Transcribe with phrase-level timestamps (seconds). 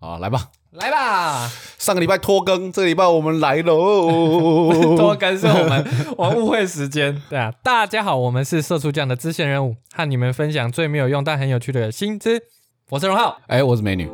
[0.00, 0.50] 好，来吧。
[0.70, 4.70] 来吧，上个礼拜拖更，这个礼拜我们来喽。
[4.96, 5.84] 拖更是我们
[6.16, 7.20] 我误会时间。
[7.28, 12.42] 对啊，大家好，我们是社畜酱的支线任务，和你们分享最没有用但很有趣的薪资。
[12.90, 14.08] 我是荣浩，哎，我是美女。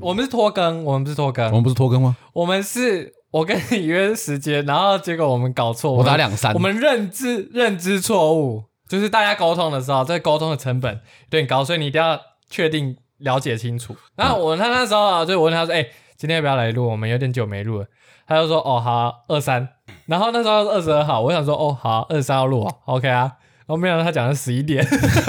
[0.00, 2.16] 我们是拖更，我们不是拖更我更，们不是拖更吗？
[2.34, 11.00] 我们是我跟你约时间，然后结果我们搞错，我打两三我，们认知认知错误，就是大家沟通的时候，这个沟通的成本有
[11.30, 13.96] 点高，所以你一定要确定了解清楚。
[14.16, 16.86] 然后我他那时候啊，就我问他说：“哎、今天要不要来录？
[16.90, 17.86] 我们有点久没录了。”
[18.28, 19.66] 他就说：“哦，好啊、二三。”
[20.06, 23.32] 然后那时候二十二号，我想说：“哦，好啊、二十三要录啊，OK 啊。”
[23.64, 24.84] 然后没想到他讲的十一点，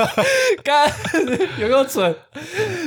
[0.63, 0.91] 干
[1.57, 2.13] 有够蠢。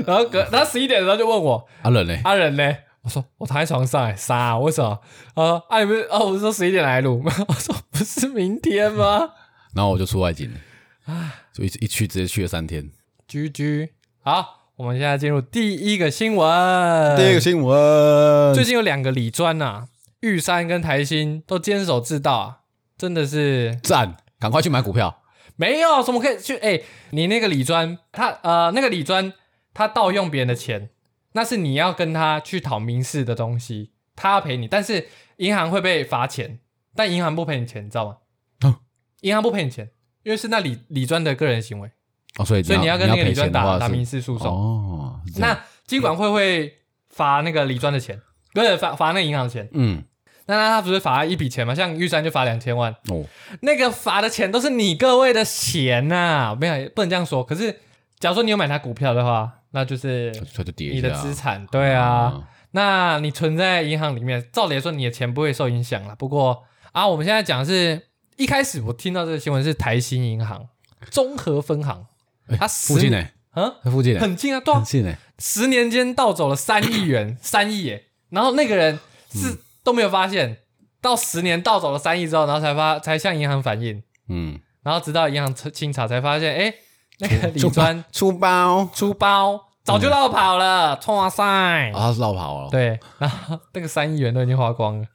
[0.06, 2.20] 然后隔他十一点的时候就问我：“阿冷嘞？
[2.24, 2.76] 阿仁呢？
[3.06, 5.00] 我说我躺在床上、欸，傻、啊，为什么？
[5.36, 9.30] 他说啊，你不是哦，我是说十一点来录， 我说不是明天吗？
[9.76, 12.90] 然后我就出外景了，啊就一一去直接去了三天。
[13.28, 17.16] 居居，好，我们现在进入第一个新闻。
[17.16, 19.86] 第一个新闻，最近有两个理专呐、
[20.18, 22.56] 玉山跟台新都坚守自盗啊，
[22.98, 25.22] 真的是赞，赶快去买股票。
[25.54, 26.56] 没有怎么可以去？
[26.56, 29.32] 哎、你那个理专，他呃那个理专
[29.72, 30.90] 他盗用别人的钱，
[31.36, 35.06] 那是你要跟他去讨民事的东西，他要赔你，但是
[35.36, 36.60] 银行会被罚钱，
[36.94, 38.16] 但银行不赔你钱，你知道吗？
[38.64, 38.74] 嗯
[39.20, 39.90] 银行不赔你钱，
[40.22, 41.90] 因为是那李李专的个人行为，
[42.38, 44.48] 哦，所以所以你要跟那个李专打打民事诉讼。
[44.48, 46.72] 哦，那金管会会
[47.10, 48.18] 罚那个李专的钱，
[48.54, 49.68] 不是罚罚那个银行的钱。
[49.72, 50.02] 嗯
[50.46, 51.74] 那那他不是罚一笔钱吗？
[51.74, 53.24] 像玉山就罚两千万，哦，
[53.60, 57.44] 那个罚的钱都是你各位的钱呐、没有不能这样说。
[57.44, 57.80] 可是
[58.18, 62.48] 假如说你有买他股票的话，那就是它就跌你的资产，对啊。
[62.70, 66.16] 那你存在银行里面，照理来说你的钱不会受影响了。
[66.16, 70.66] 不过啊，我们现在讲的是一开始我听到这个新闻是台新银行
[71.10, 72.06] 综合分行，
[72.48, 73.22] 哎它十附近呢？
[73.54, 74.20] 嗯在附近呢？
[74.20, 75.14] 很近啊，对啊很，近呢。
[75.38, 78.04] 十年间盗走了三亿元， 三亿耶。
[78.30, 78.98] 然后那个人
[79.30, 80.56] 是、都没有发现，
[81.02, 86.74] 到十年盗走了三亿之后，然后才发才向银行反映，嗯，然后直到银行清查才发现，哎，
[87.18, 91.42] 那个李专出包出包早就绕跑了，哇塞！
[91.44, 92.68] 啊，他是绕跑了。
[92.70, 95.06] 对，然后 那个三亿元都已经花光了，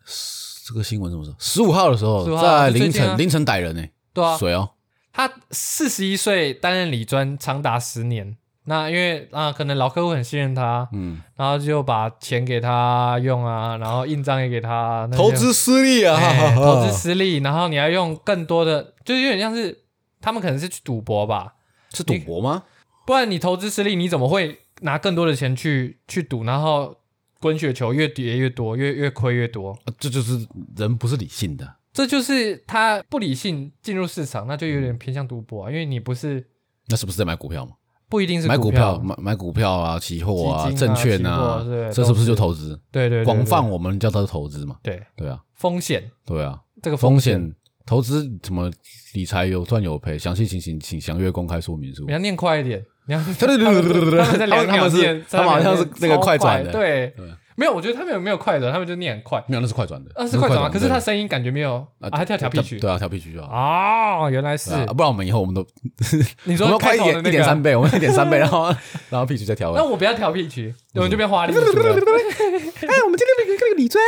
[0.65, 1.35] 这个新闻怎么说？
[1.37, 3.83] 十五号的时候，15号在就最近啊凌晨凌晨逮人呢。
[4.13, 4.69] 对啊，水哦，
[5.11, 16.17] 他四十一岁担任理专长达十年，那因为啊，可能老客户很信任他，嗯，然后就把钱给他用啊，然后印章也给他，那些投资失利啊，
[16.55, 19.83] 投资失利，然后你要用更多的，就是有点像是
[20.21, 21.55] 他们可能是去赌博吧，
[21.93, 22.63] 是赌博吗？
[23.11, 26.95] 不然你投资失利，你怎么会拿更多的钱去去赌，然后
[27.41, 29.73] 滚雪球越跌越多，越越亏越多？
[29.83, 31.75] 啊这就是人不是理性的。
[31.91, 36.41] 这就是他不理性进入市场，那就有点偏向赌博啊，因为你不是
[36.87, 37.73] 那是不是在买股票嘛？
[38.07, 42.79] 不一定是买股票票，，买买股票啊，期货啊，基金啊证券期啊货对，这是不是就投资？
[42.93, 44.77] 对对对对广泛我们叫它投资嘛？
[44.81, 47.55] 对对啊，风险，对啊，这个风险险
[47.85, 48.71] 投资怎么
[49.15, 52.13] 理财有赚有赔，详细情形请详阅公开说明书你。
[52.13, 57.25] 要念快一点，他们在两他们是他们好像是那个快转的，对对，
[57.55, 59.43] 没有，我觉得他们有没有快转，他们就念很快。
[59.47, 60.69] 没有那是快转的，那，是快转啊？
[60.71, 63.47] 可是他声音感觉没有啊，他跳调皮曲对啊，调皮曲就好。
[63.51, 65.65] 哦，原来是啊不然我们以后我们都
[66.45, 67.19] 你我说们快一点。
[67.19, 68.73] 一点三倍，我们一点三倍，然后
[69.09, 71.53] 然后 P 曲再调那我不要调 P 曲，我们就变花栗。
[71.57, 74.03] 哎，我们今天那个那个李专，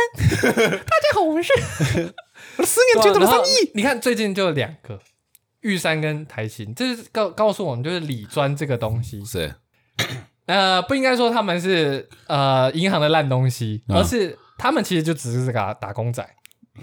[0.78, 1.52] 大家好，我们是
[2.56, 3.70] 我的十年捐走了三亿。。
[3.74, 4.98] 你看最近就两个
[5.64, 9.52] 玉山跟台新，这是告告诉我们，就是理专这个东西，是。
[10.46, 16.22] 呃，不应该说他们是呃银行的烂东西，嗯而是他们其实就只是这个打工仔。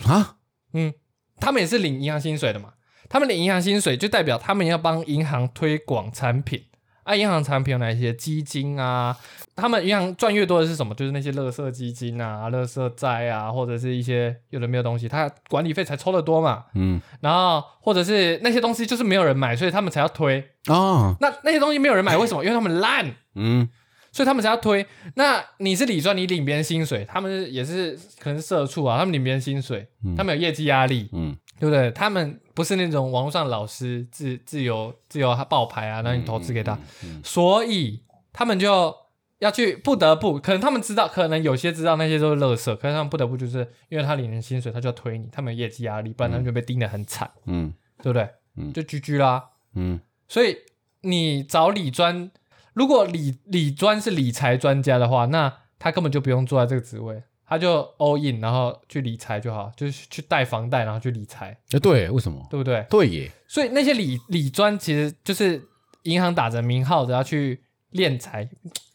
[0.06, 0.38] 啊，
[0.74, 0.92] 嗯，
[1.40, 2.74] 他们也是领银行薪水的嘛。
[3.08, 6.64] 他们领银行薪水，就代表他们要帮银行推广产品
[7.04, 7.16] 啊。
[7.16, 8.14] 银行产品有哪些？
[8.14, 9.16] 基金啊，
[9.56, 10.94] 他们银行赚越多的是什么？
[10.96, 16.66] 就是那些垃圾基金啊、垃圾债啊，或者是一些有的没有东西，他管理费才抽得多嘛。
[16.76, 20.44] 嗯然后或者是那些东西就是没有人买，所以他们才要推。
[20.68, 22.44] 哦，那那些东西没有人买，为什么？
[22.44, 23.14] 因为他们烂。
[23.36, 23.70] 嗯
[24.14, 24.86] 所以他们才要推。
[25.16, 29.88] 那你是理专，你领别人薪水，他们也是可能是社畜啊，他们领别人薪水，
[30.18, 31.90] 他们有业绩压力，嗯对不对？
[31.92, 38.04] 他们不是那种网络上老师自自由自由爆牌啊，让你投资给他，嗯所以
[38.34, 38.96] 他们就
[39.40, 47.74] 要去不得不，可能他们知道，可能有些知道那些都是垃圾，可是他们不得不就是因为他领人薪水，他就要推你，他们有业绩压力，不然他们就被盯得很惨，嗯。
[48.04, 48.28] 对不对？
[48.58, 48.74] 嗯。
[48.74, 49.50] 就居居啦。
[49.76, 50.00] 嗯。
[50.28, 50.58] 所以
[51.02, 52.32] 你找理专，
[52.74, 57.22] 如果理理专是理财专家的话，那他根本就不用坐在这个职位，
[57.52, 62.42] 他就 all in，然后去理财就好，就是去贷房贷，然后去理财，哎，对，为什么？
[62.50, 62.86] 对不对？
[62.90, 65.62] 对耶，所以那些理理专其实就是
[66.04, 67.62] 银行打着名号的要去
[67.92, 68.46] 敛财，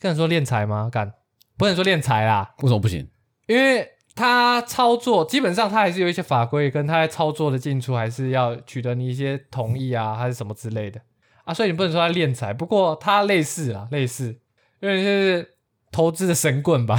[0.00, 0.88] 不能说敛财吗？
[0.90, 1.12] 干，
[1.58, 3.06] 不能说敛财啦，为什么不行？
[3.46, 10.98] 因为他操作基本上他还是有一些法规，跟他在操作的进出还是要取得你一些同意啊，还是什么之类的
[11.44, 14.34] 啊，所以你不能说他敛财，不过他类似啊，类似，
[14.80, 15.56] 因为就是
[15.92, 16.98] 投资的神棍吧。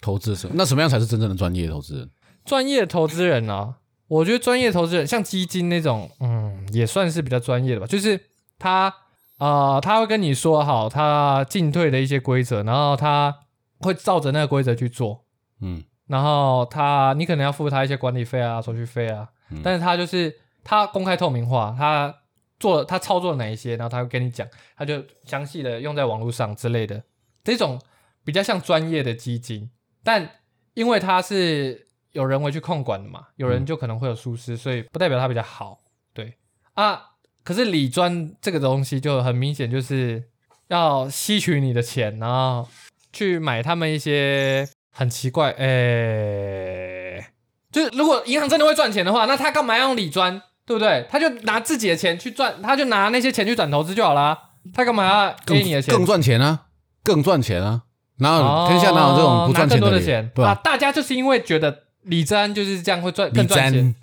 [0.00, 0.54] 投资什么？
[0.56, 2.10] 那什么样才是真正的专业投资人？
[2.44, 3.76] 专业投资人呢、
[4.08, 7.86] 我觉得专业投资人像基金那种，嗯，也算是比较专业的吧。
[7.86, 8.20] 就是
[8.58, 8.94] 他，
[9.38, 13.34] 呃，他会跟你说好他进退的一些规则，然后他
[13.80, 15.24] 会照着那个规则去做，
[15.60, 20.32] 嗯然后他你可能要付他一些管理费啊、手续费啊，嗯但是他就是
[20.62, 22.14] 他公开透明化，他
[22.60, 24.46] 做他操作了哪一些，然后他会跟你讲，
[24.76, 27.02] 他就详细的用在网络上之类的，
[27.42, 27.80] 这种
[28.24, 29.68] 比较像专业的基金，
[30.06, 30.30] 但
[30.74, 35.80] 因为它是有人为去控管的嘛，有人就可能会有疏失，所以不代表它比较好，
[36.14, 36.34] 对
[36.74, 37.02] 啊。
[37.42, 40.22] 可是理专这个东西就很明显就是
[40.68, 42.68] 要吸取你的钱，然后
[43.12, 47.26] 去买他们一些很奇怪，诶、
[47.72, 51.06] 就是如果银行真的会赚钱的话，那他干嘛要用理专，对不对？
[51.10, 54.50] 他就拿自己的钱去赚，他就拿那些钱去转投资就好啦。
[54.72, 55.94] 他干嘛要更给你的钱？
[55.94, 56.66] 更赚钱啊，
[57.04, 57.84] 更赚钱啊！
[58.18, 60.54] 哪有天下哪有这种不赚哦拿更多的钱理钱啊？
[60.54, 60.62] 对？
[60.62, 63.94] 大家就是因为觉得李专就是这样会赚更李赚钱，，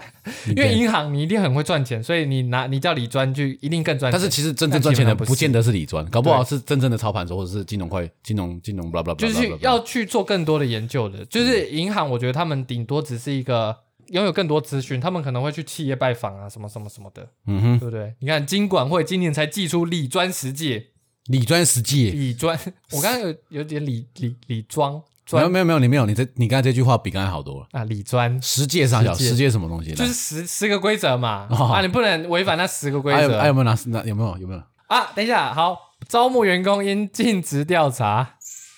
[0.47, 4.19] 因为银行你一定很会赚钱，所以你拿你叫李专就一定更赚钱。
[4.19, 13.73] 但是其实真正赚钱的不见得是李专，搞不好是真正的操盘手或者是金融会、金融、金融，blah blah blah，就是要去做更多的研究的，就是银行，我觉得他们顶多只是一个
[14.07, 18.13] 拥有更多资讯，他们可能会去企业拜访啊，什么什么什么的，嗯哼，对不对？
[18.19, 20.87] 你看金管会今年才寄出理专十届，
[21.27, 22.11] 理专实际。
[22.11, 22.57] 理专，
[22.91, 27.67] 我刚刚有有点理理理庄专没有没有没有，你没有，你这你刚才这句话比刚才好多了。
[27.71, 29.93] 啊，理专十戒上小，十界十界什么东西？
[29.93, 34.61] 就是十十个规则嘛，哦啊，你不能违反那十个规还有则还有没有拿拿有没有有没有？
[34.87, 35.11] 啊。
[35.15, 35.77] 等一下，好，
[36.09, 38.35] 招募员工应尽职调查，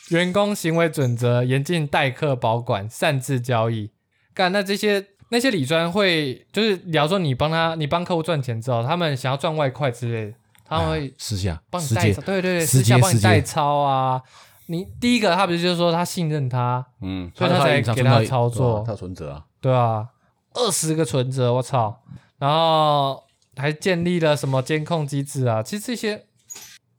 [0.10, 3.90] 员工行为准则严禁代客保管、擅自交易。
[4.36, 14.22] 干，那这些那些理专会就是，假如说你帮他，你帮客户赚钱之后，他们想要赚外快之类的，他们会私下帮你代抄，对对对，私下帮你代抄啊。
[14.68, 19.46] 你第一个，他不是就是说他信任他，嗯，所以他才给他操作他存折啊。
[19.62, 20.08] 对啊，
[20.56, 22.02] 二十个存折，我操！
[22.40, 23.24] 然后
[23.56, 25.62] 还建立了什么监控机制啊？
[25.62, 26.26] 其实这些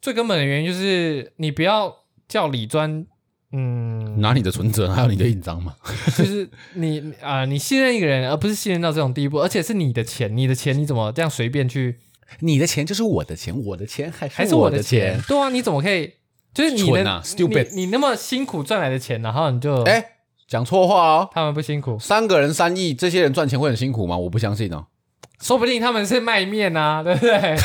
[0.00, 1.92] 最根本的原因就是你不要
[2.28, 3.04] 叫李专，
[3.50, 5.74] 嗯，拿你的存折，还有你的印章嘛？
[6.16, 11.98] 就是你啊、你信任一个人，而不是信任到这种地步，而且是你的钱，你的钱你怎么这样随便去？
[12.40, 15.20] 你的钱就是我的钱，我的钱还还是我我的钱？。
[15.28, 16.12] 对啊，你怎么可以？
[16.54, 20.02] 就是你的、啊，stupid 你你那么辛苦赚来的钱，然后你就哎，
[20.48, 21.28] 讲错话哦。
[21.32, 24.16] 他们不辛苦，三个人三亿，这些人赚钱会很辛苦吗？
[24.16, 24.86] 我不相信哦。
[25.38, 27.36] 说不定他们是卖面啊，对不对？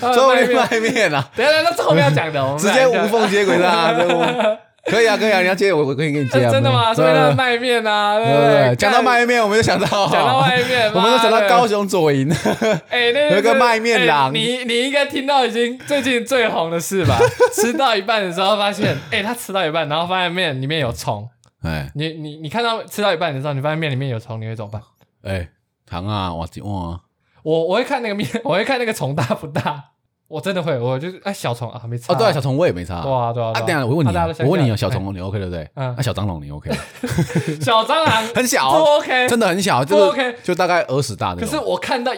[0.00, 3.92] 他们周围卖面卖面啊，等一下，那这后面要讲的，我们直接无缝接轨啊！
[4.84, 6.50] 可以啊，可以啊，你要接我，我可以给你接啊。
[6.52, 6.92] 真的吗？
[6.92, 8.76] 所以那卖面啊，对不对？
[8.76, 12.28] 讲到卖面，我们就想到讲到卖面，我们就想到高雄左营。
[12.90, 17.16] 哎，那有一个卖面郎哎你你应该听到已经最近最红的事吧？
[17.54, 21.28] 吃到一半的时候发现，哎，他吃到一半，然后发现面里面有虫。
[21.62, 24.82] 哎你你你看到吃到一半的时候，你发现面里面有虫，你会怎么办？
[25.22, 25.48] 哎，
[25.86, 27.00] 糖啊，我哇，
[27.44, 29.91] 我我会看那个面，我会看那个虫大不大。
[30.32, 33.02] 我真的会，我就是哎小虫啊，没擦哦，对啊，小虫我也没差。
[33.02, 33.50] 对啊对啊。
[33.54, 35.68] 啊，等下我问你我问你哦，这样小虫你 OK 对不对？
[35.74, 36.70] 嗯那小蟑螂你 OK？
[37.60, 40.36] 小蟑螂 很小不哦，OK，真的很小，不就是 OK。
[40.42, 41.58] 就大概耳屎大的可是。
[41.58, 42.12] 我看到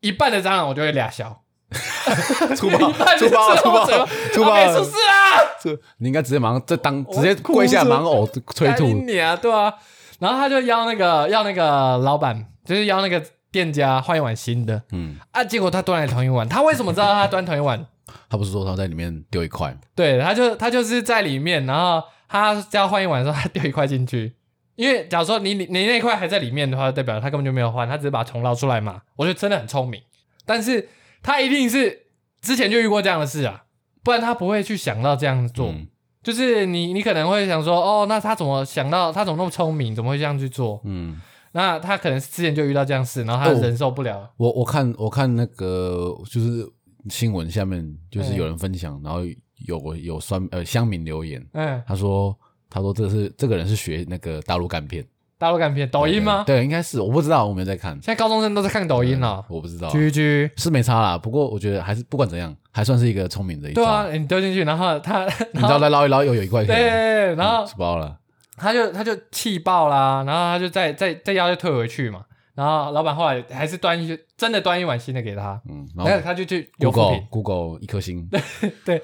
[0.00, 1.42] 一半的蟑螂，我就会俩小，
[2.54, 2.78] 粗暴
[3.18, 3.84] 粗暴，粗暴，
[4.32, 8.84] 粗暴出事啊，这你应该直接马上这当直接跪下，哭着马上呕催干吐。
[8.86, 9.74] 你啊，对啊。
[10.20, 17.86] 然后他就邀那个要那个老板，就是邀那个店家换一碗新的嗯，啊，结果他端来同一碗，他为什么知道他端同一碗？
[18.28, 19.78] 他不是说他在里面丢一块吗？
[19.94, 24.34] 对，他就他就是在里面，然后他要换一碗的时候，他丢一块进去。
[24.76, 29.00] 因为假如说你你你那块还在里面的话，代表他根本就没有换，他只是把虫捞出来嘛。
[29.16, 30.02] 我觉得真的很聪明，
[30.44, 30.88] 但是
[31.22, 32.06] 他一定是
[32.42, 33.64] 之前就遇过这样的事啊，
[34.04, 35.68] 不然他不会去想到这样做。
[35.68, 35.88] 嗯
[36.22, 39.12] 就是你你可能会想说，哦，那他怎么想到？
[39.12, 39.94] 他怎么那么聪明？
[39.94, 40.80] 怎么会这样去做？
[40.84, 41.20] 嗯，
[41.56, 44.30] 那他可能之前就遇到这样事，然后他哦忍受不了。
[44.36, 46.70] 我我看我看那个就是
[47.08, 49.20] 新闻下面就是有人分享，然后
[49.64, 52.36] 有有酸呃乡民留言，嗯，他说
[52.68, 55.02] 他说这是这个人是学那个大陆干片，
[55.38, 56.44] 大陆干片，抖音吗？
[56.46, 59.42] 对，应该是我不知道，我没有在看现在高中生都在看抖音了。
[59.48, 61.16] 我不知道，居居，是没差啦。
[61.16, 63.82] 不过我觉得还是不管怎样，还算是一个聪明的一招。
[63.82, 68.18] 对啊，你丢进去，然后他， 你知道然后再捞一捞又有一块可以对，然后吃饱了。
[68.56, 72.22] 他就他就气爆啦，然后他就再再再要就退回去嘛。
[72.54, 78.26] 然后老板后来还是端一真的端一碗新的给他，嗯，然后他就去 Google 评，Google 一颗星，
[78.82, 79.02] 对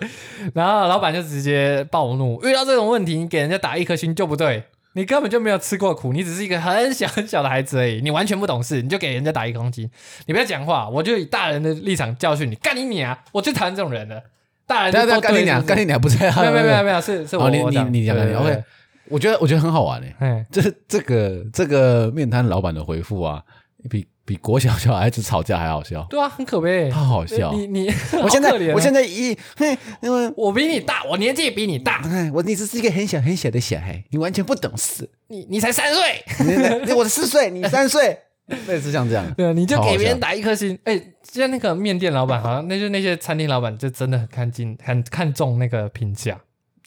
[0.54, 9.86] 然后老板就直接暴怒，遇到这种问题，你给人家打一颗星就不对，你根本就没有吃过苦，你只是一个很小很小的孩子而已，你完全不懂事，你就给人家打一颗星，
[10.24, 13.22] 你不要讲话，我就以大人的立场教训你，干你你啊！
[13.32, 14.18] 我最讨厌这种人了，
[14.66, 16.16] 大人干你娘，干你娘不是？
[16.18, 18.64] 没有没有没有没有，是是我，你我你你讲干你娘对对 OK。
[19.12, 23.42] 我觉得我觉得很好玩诶，哎，这这个这个面摊老板的回复啊，
[23.90, 27.52] 比比国小小孩子吵架还好笑，对啊，很可悲，他好笑。
[27.52, 27.86] 你你，
[28.22, 35.08] 我现在我现在一，嘿，因为我比你大，我年纪也比你大，哎我你只是一个很小很小的小孩，你完全不懂事。
[35.28, 36.24] 你你才三岁，
[36.96, 38.18] 我四岁，你三岁，
[38.68, 39.24] 类似像这样。
[39.34, 40.78] 对，你就给别人打一颗星。
[40.84, 46.38] 哎、现在那个面店老板好像，那就那些餐厅老板就真的很看进、很看重那个评价，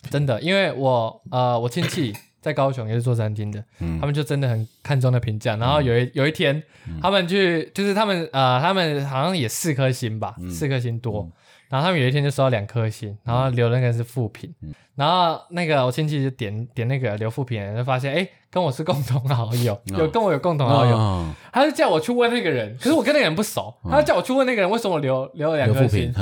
[0.09, 0.41] 真的。
[0.41, 5.55] 因为我呃，我亲戚 在高雄也是做餐厅的，嗯他们就真的很看重的评价。
[5.55, 6.61] 然后有一有一天，
[7.01, 11.29] 他们去就是他们呃，他们好像也四颗星吧，嗯四颗星多。
[11.67, 26.13] 然后他们有一天就收到两颗星，然后留那个是负评，嗯然后那个我亲戚就点点那个留负评的人，就发现哎，跟我是共同好友，嗯有跟我有共同好友，哦他就叫我去问那个人，可是我跟那个人不熟，他就叫我去问那个人为什么留留了两颗星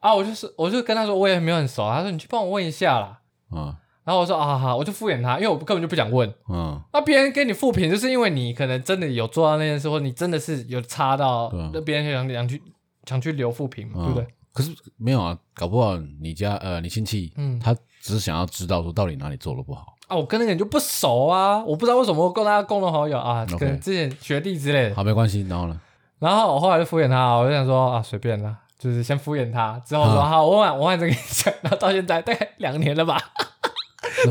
[0.00, 3.20] 啊，我就是我就跟他说我也没有很熟，他说你去帮我问一下啦，
[3.52, 6.28] 嗯然后我说啊我就敷衍他，因为我根本就不想问。
[6.48, 12.60] 嗯，那别人给你复评，就是因为你可能真的有做到那件事，或你真的是有差到那别人想想去
[13.06, 14.26] 想去留复评嘛，嗯对不对？
[14.52, 19.94] 可是没有啊，搞不好你家呃你亲戚，嗯他只是想要知道说到底哪里做的不好。
[20.08, 24.96] 啊，我跟那个人就不熟啊，我不知道为什么我跟他共同好友啊能之前学弟之类的。
[24.96, 25.46] 好，没关系。
[25.48, 25.80] 然后呢？
[26.18, 29.80] 然后我后来就敷衍他，我就想说啊，随便啦，就是先敷衍他。
[29.86, 31.52] 之后说、啊好，我晚我晚再跟你讲。
[31.60, 33.20] 然后到现在大概两年了吧，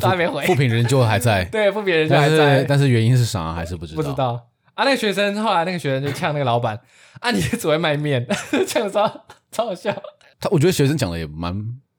[0.02, 0.44] 都还没回。
[0.48, 4.02] 富平人就还在， 对，不别人就还在，但是原因是啥还是不知道。
[4.02, 4.84] 不知道啊。
[4.84, 6.80] 那个学生后来那个学生就呛那个老板
[7.20, 8.28] 啊，你只会卖面，
[8.68, 9.08] 呛得超
[9.52, 9.96] 超好笑。
[10.40, 11.56] 他，我觉得学生讲的也蛮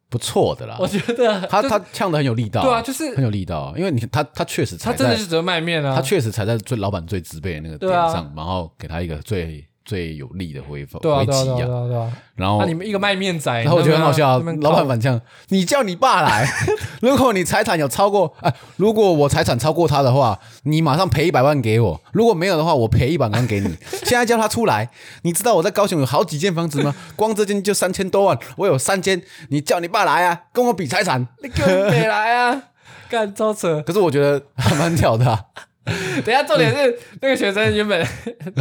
[0.09, 0.87] 不错的啦我。
[0.89, 12.13] 觉得他他呛的很有力道，对啊，就是很有力道，因为你他他确实他真的是只会卖面啊，他确实踩在最老板最直背的那个点上，然后给他一个最最有力的回回对啊对啊击对啊对啊对啊。
[12.37, 16.49] 然后那你们一个卖面仔，然后我觉得很好笑老板反呛，你叫你爸来，
[17.03, 23.77] 如果你财产有超过，哎，如果我财产超过他的话，你马上赔一百万给我；如果没有的话，我赔一百万给你。
[24.05, 24.91] 现在叫他出来，
[25.23, 26.95] 你知道我在高雄有好几间房子吗？
[27.17, 31.27] 光这间就三千多万，我有三间，你叫你爸来啊，跟我比财产。
[31.43, 32.63] 你根本没来啊，
[33.11, 33.83] 干超扯。
[33.83, 35.45] 可是我觉得还蛮屌的、啊，
[36.25, 38.07] 等下，重点是那个学生原本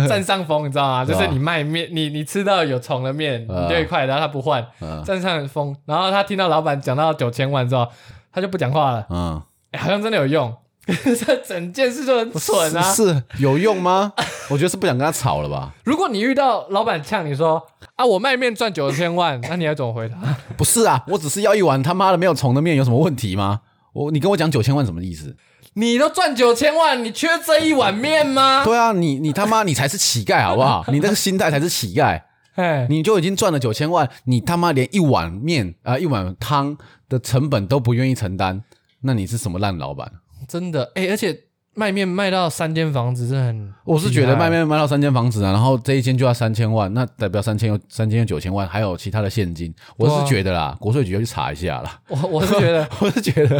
[0.07, 1.05] 占上风，你知道吗？
[1.05, 5.75] 就是你卖面，你你吃到有虫的面，啊你丢一块，然后他不换，嗯占上风。
[5.85, 7.87] 然后他听到老板讲到九千万之后，
[8.31, 10.53] 他就不讲话了，嗯，哎好像真的有用。
[10.89, 12.81] 这整件事就很蠢啊！
[12.81, 14.11] 是是有用吗？
[14.49, 15.71] 我觉得是不想跟他吵了吧？
[15.83, 17.63] 如果你遇到老板呛你说
[17.95, 20.15] 啊，我卖面赚九千万， 那你要怎么回答？
[20.57, 23.59] 不是啊，我只是要一碗他妈的没有虫的面，有什么问题吗？
[23.93, 25.35] 我你跟我讲九千万什么意思？
[25.79, 28.65] 你都赚九千万，你缺这一碗面吗？
[28.65, 30.83] 对啊，你你他妈你才是乞丐好不好？
[30.91, 32.21] 你那个心态才是乞丐，
[32.55, 38.61] 哎，你就已经赚了九千万，你他妈连一碗面啊、呃一碗汤的成本都不愿意承担，
[39.03, 40.11] 那你是什么烂老板？
[40.47, 41.43] 真的哎，而且
[41.79, 51.97] 卖面卖到三间房子，是很，我是觉得卖面卖到三间房子啊，然后这一间就要三千万，那代表三千又三千又九千万，还有其他的现金，我是觉得啦，国税局要去查一下啦。
[52.09, 52.85] 我我是觉得。
[52.99, 53.55] 我是觉得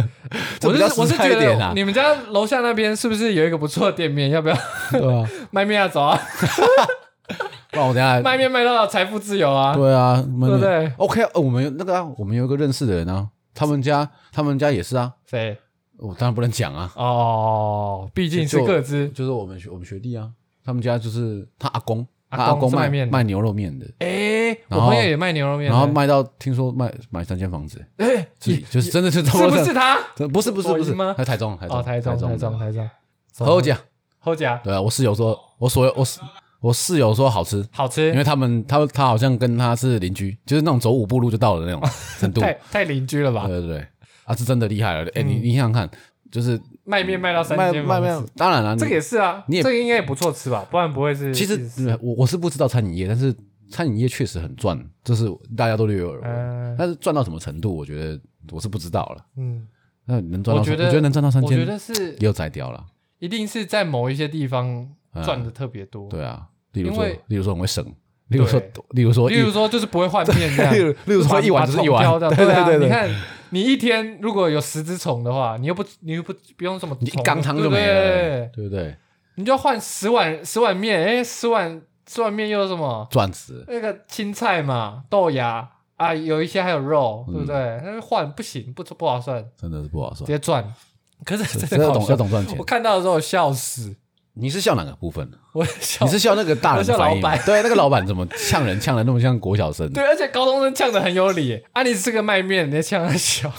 [0.62, 4.28] 我是我是觉得你们家楼下那边是不是有一个不错的店面？
[4.28, 4.56] 要不要
[4.90, 5.88] 对啊， 卖面啊？
[5.88, 6.20] 走啊，
[7.72, 9.74] 不然我等下卖面卖到财富自由啊！
[9.74, 15.56] 对啊，对不对？？OK，呃我们有那个啊，我们有一个认识的人啊，他们家他们家也是啊，谁？
[16.00, 19.08] 我当然不能讲啊，哦，毕竟是就各自。
[19.10, 20.30] 就是我们学我们学弟啊，
[20.64, 23.12] 他们家就是他阿公，他阿公卖是卖面的。
[23.12, 29.98] 卖牛肉面的，哎，我然后朋友也卖牛肉面的，然后卖到听说卖买三间房子，哎，自己就是真的是差是不是他？
[30.16, 31.14] 这不是不是不是吗？
[31.18, 32.58] 在台中台中哦，台中，台中，的。
[32.58, 32.90] 台中。
[33.38, 33.78] 后讲
[34.18, 36.20] 后家对啊，我室友说，我所有我室
[36.60, 38.08] 我室友说好吃，好吃。
[38.10, 41.82] 因，为他们他他好像跟他是邻居，就是那种走五步路就到的那种
[42.18, 43.46] 程度， 太太邻居了吧？
[43.46, 43.86] 对对对，
[44.30, 45.90] 啊是真的厉害了，哎你你想想看，
[46.30, 50.64] 就是卖面卖到三卖间卖卖房子，，当然了，这个也是啊，你也这个应该也不错吃吧？
[50.70, 51.34] 不然不会是。
[51.34, 53.34] 其实是我我是不知道餐饮业，但是
[53.70, 56.30] 餐饮业确实很赚，这是大家都略有耳闻。
[56.30, 58.20] 嗯但是赚到什么程度，我觉得
[58.52, 59.26] 我是不知道了。
[59.36, 59.66] 嗯，
[60.06, 62.86] 那能赚到三，我觉得我觉得能赚到三我觉千，得是也有宰掉了。
[63.18, 64.88] 一定是在某一些地方
[65.24, 66.08] 赚的特别多。
[66.08, 67.84] 对啊，例如说例如说很会省，
[68.28, 73.10] 例如说，例如说，例如说就是不会换面这样，例如例如说一碗就是一碗对对对你看
[73.50, 78.96] 你一天如果有十只虫的话，你又不你又不不用什么你缸汤就没了，对不对？
[79.36, 83.06] 你就要换十碗十碗面，哎，十碗十碗面又有什么？
[83.10, 87.80] 赚死了，那个青菜嘛，豆芽啊，有一些还有肉，嗯对不对？
[87.84, 90.24] 那换不行，不不划算，真的是不划算直。
[90.26, 90.64] 接赚。
[91.24, 92.64] 可是这要懂要真的好笑，懂赚钱我。
[92.64, 93.94] 看到的时候我笑死，
[94.34, 95.28] 你是笑哪个部分？
[95.52, 99.92] 我笑你是笑那个大人的反应吗我笑老板对，那个老板怎么呛人呛的那么像国小生？
[99.92, 101.60] 对，而且高中生呛的很有理。
[101.72, 103.52] 啊，你吃个麦面，你在呛他笑，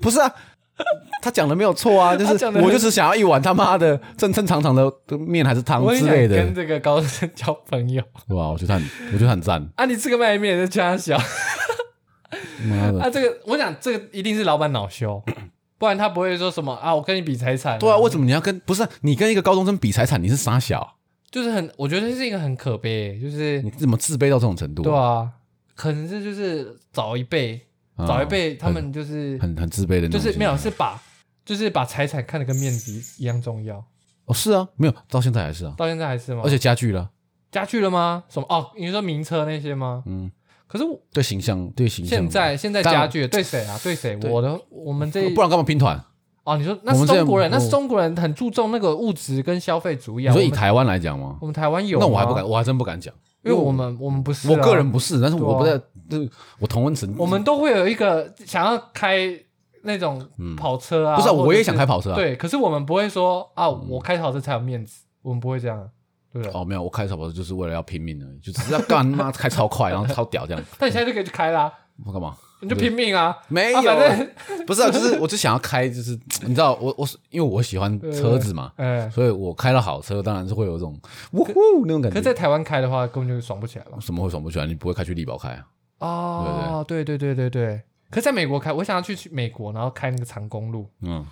[0.00, 0.32] 不是啊，
[1.22, 8.02] 他讲的没有错啊， 就是我就是想要一碗他妈的正正常常的面还是汤之类的，跟这个高中生交朋友。
[8.28, 8.48] 对吧？
[8.50, 9.68] 我觉得很，我觉得很赞。
[9.76, 11.16] 啊，你吃个麦面，你在呛他笑。
[12.64, 15.22] 妈的，啊，这个我想这个一定是老板恼羞，
[15.80, 20.22] 不然他不会说什么啊，我跟你比财产、对啊，为什么你要跟不是啊你跟一个高中生比财产？
[20.22, 20.96] 你是傻小，
[21.30, 24.82] 就是很，我觉得是一个很可悲，就是你怎么自卑到这种程度？
[24.82, 25.30] 对啊，
[25.74, 27.58] 可能是就是早一辈，
[27.96, 31.02] 啊早一辈他们就是很很自卑的就是没有是把
[31.46, 33.82] 就是把财产看得跟面子一样重要，
[34.26, 36.42] 哦，是啊，没有到现在还是啊，到现在还是吗？
[36.44, 37.08] 而且加剧了，
[37.50, 38.24] 加剧了吗？
[38.28, 38.46] 什么？
[38.50, 40.02] 哦，你说名车那些吗？
[40.04, 40.30] 嗯，
[40.70, 43.76] 可是我对形象对形象，现在现在干加剧了，对谁啊？
[43.82, 44.16] 对谁？
[44.30, 46.00] 我的我们这不然干嘛拼团？
[46.44, 50.32] 哦，你说那是中国人，那是中国人很注重那个物质跟消费主义啊。
[50.32, 51.36] 你说以台湾来讲吗？
[51.40, 53.12] 我们台湾有，那我还不敢，我还真不敢讲，
[53.42, 59.28] 因为我们我们不是啊、我个人不是，但是我不对在，就我同温层，我们都会有一个想要开
[59.82, 60.24] 那种
[60.56, 65.86] 跑车啊，不是我也想开跑车啊，对，可是我们不会说啊，我开跑车才有面子，我们不会这样啊，
[66.32, 66.50] 对？
[66.52, 71.72] 哦，没有，我开跑车就是为了要拼命而已，就只是要干妈 开超快，然后超屌这样，但你现在就可以去开啦，
[72.04, 72.36] 我干嘛？
[72.62, 73.34] 你就拼命啊！
[73.48, 74.30] 没啊，反正
[74.66, 76.10] 不是啊，就是我就想要开，就是
[76.42, 80.94] 你知道，我我是因为我喜欢车子嘛，哎，所以我开了好车，当然是会有一种
[81.32, 81.54] 呜呼
[81.86, 82.14] 那种感觉。
[82.14, 83.98] 可是在台湾开的话，根本就爽不起来了。
[83.98, 84.66] 什么会爽不起来？
[84.66, 85.64] 你不会开去力宝开啊？
[86.00, 87.80] 哦，对对对对对。
[88.10, 91.24] 可是在美国开，我想要去去美国，然后开那个长公路，嗯，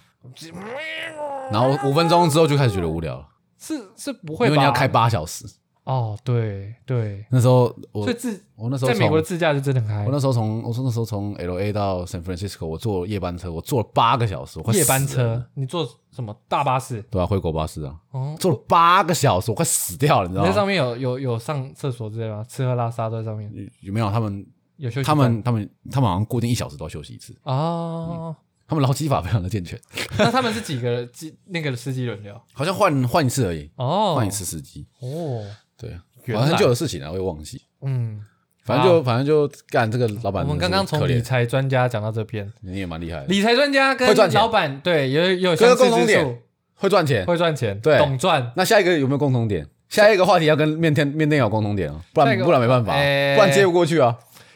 [1.52, 3.27] 然后五分钟之后就开始觉得无聊了，
[3.58, 4.50] 是是不会吧？
[4.50, 5.44] 因为你要开八小时。
[5.84, 10.12] 哦，对对，那时候我所以自我那时候在美国的自驾就真的很嗨我。
[10.12, 17.00] 那时候从我说那时候从 L A 到 San Francisco，我坐夜班车，我坐了八个小时，我快夜班车，你坐什么大巴士？
[17.10, 20.48] 对啊，回国巴士啊，哦，坐了八个小时，我快死掉了，你知道吗？
[20.48, 22.44] 你在上面有有有上厕所之类吗？
[22.46, 25.06] 吃喝拉撒都在上面，有没有他们有休息站。
[25.06, 28.36] 他们他们他们好像固定一小时都要休息一次，哦，
[28.68, 29.80] 他们劳基法非常的健全，
[30.18, 32.38] 那他们是几个机那个司机轮流？
[32.52, 34.86] 好像换换一次而已，哦，换一次司机。
[35.00, 35.42] 哦，
[35.78, 35.90] 对，
[36.26, 36.42] 原来。
[36.42, 37.62] 反正很久的事情了，我也忘记。
[37.80, 38.20] 嗯，
[38.62, 44.38] 反正就反正就干这个老板我们刚刚从理财专家讲到这边，你也蛮厉害的，理财专家跟会赚钱。
[44.38, 46.42] 老板对有有这个相似共同点。
[46.74, 47.26] 会赚钱。
[47.26, 47.98] 会赚钱，对。
[47.98, 48.52] 懂赚。
[48.54, 49.66] 那下一个有没有共同点？
[49.88, 54.14] 下一个话题要跟面店面店有共同点哦，不下一个然不然没办法，哎不然接不过去啊，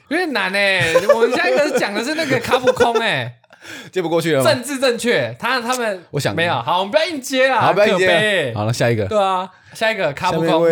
[0.09, 3.41] 有点难哎，我们下一个讲的是那个卡普空哎，
[3.93, 4.53] 接不过去了吗。
[4.53, 8.53] 政治正确，他他们我想没有，好，我们不要硬接啊，好，不要硬可接悲。
[8.53, 8.59] 了。
[8.59, 9.07] 好了，下一个。
[9.07, 10.69] 对啊，下一个卡普下空，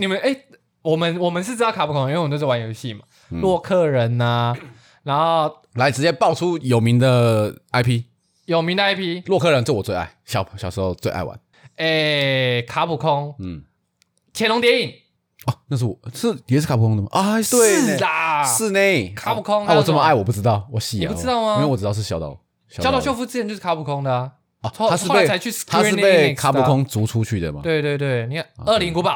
[0.00, 0.36] 你们哎，
[0.82, 3.00] 我们我们是知道卡普空，因为我们都是玩游戏嘛，
[3.30, 3.40] 嗯。
[3.40, 4.54] 洛克人呐，
[5.04, 8.02] 然后来直接爆出有名的 IP，
[8.46, 11.38] 有名的 IP，洛克人，这我最爱，小小时候最爱玩。
[11.76, 13.62] 哎，卡普空，嗯，
[14.34, 14.92] 潜龙谍影，
[15.46, 17.08] 哦，那是我是也是卡普空的吗？
[17.12, 21.56] 啊，对啦，是呢，卡普空啊，还有什么我这么爱，我不知道，我细啊，不知道吗？
[21.56, 23.00] 因为我知道是小岛，小岛。
[23.00, 27.60] 秀夫之前就是卡普空的啊，啊，后他是被后来才去他是被卡普空逐出去的嘛？
[27.62, 29.10] 对对对，你看《恶灵古堡》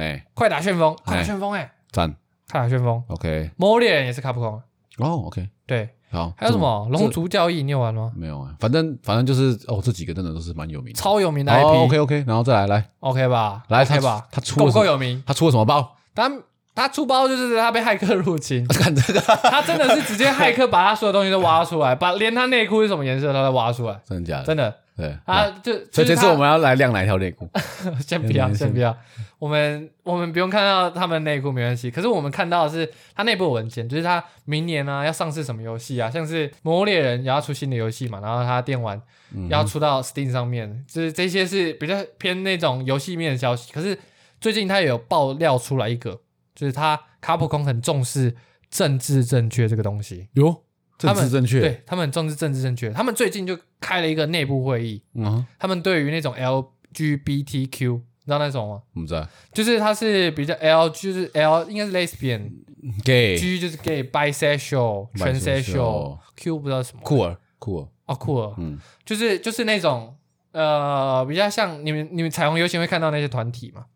[0.00, 2.10] 哎，《快打旋风》《快打旋风》哎，赞
[2.50, 4.62] 《快打旋风》《，OK，魔猎人》也是卡普空，哦
[5.26, 8.10] 《OK，对，好，还有什么《龙族教义》你有玩吗？
[8.16, 10.98] 没有啊，反正反正就是哦，这几个真的都是蛮有名的。
[10.98, 13.62] 超有名的哦 IP，，OK OK，然后再来来，OK 吧？
[13.68, 14.26] 来 OK 他吧？
[14.30, 15.22] 他出够不够有名？
[15.26, 15.96] 他出了什么包？
[16.14, 16.30] 他
[16.74, 24.44] 他出包就是他被骇客入侵， 看这个，他真的是直接骇客把他所有东西都挖出来，把连他内裤是什么颜色他都挖出来， 真的假的？
[24.44, 24.74] 真的。
[24.98, 27.48] 对，啊就所以这次我们们要来晾哪一条内裤？
[28.04, 28.94] 先不要，先先不要，
[29.38, 39.00] 我们我们不用看到他们内裤没关系，可是我们看到的是他内部文件，就是他明年呢、要上市什么游戏啊，像是《魔物猎人》也要出新的游戏嘛，然后他电玩
[39.32, 43.72] 嗯要出到 Steam 上面，就是这些是比较偏那种游戏面的消息。
[43.72, 43.96] 可是
[44.40, 46.20] 最近他有爆料出来一个，
[46.56, 48.34] 就是他卡普空很重视
[48.68, 50.67] 政治正确这个东西，哟，他们
[50.98, 58.82] 政治正确，对他们很重视政治正确，他们最近就开了一个内部会议，嗯哼，他们对于那种 LGBTQ，你知道那种吗？
[58.92, 59.26] 不知道。
[59.52, 66.18] 就是它是比较 L，就是 L 应该是 lesbian，G gay 就是 gay，bisexual、transsexual。
[66.36, 67.00] Q 不知道什么。
[67.02, 68.78] 酷儿酷儿，哦，酷儿，嗯。
[69.04, 70.16] 就是就是那种
[70.52, 73.86] 呃比较像你们你们彩虹游行会看到那些团体嘛，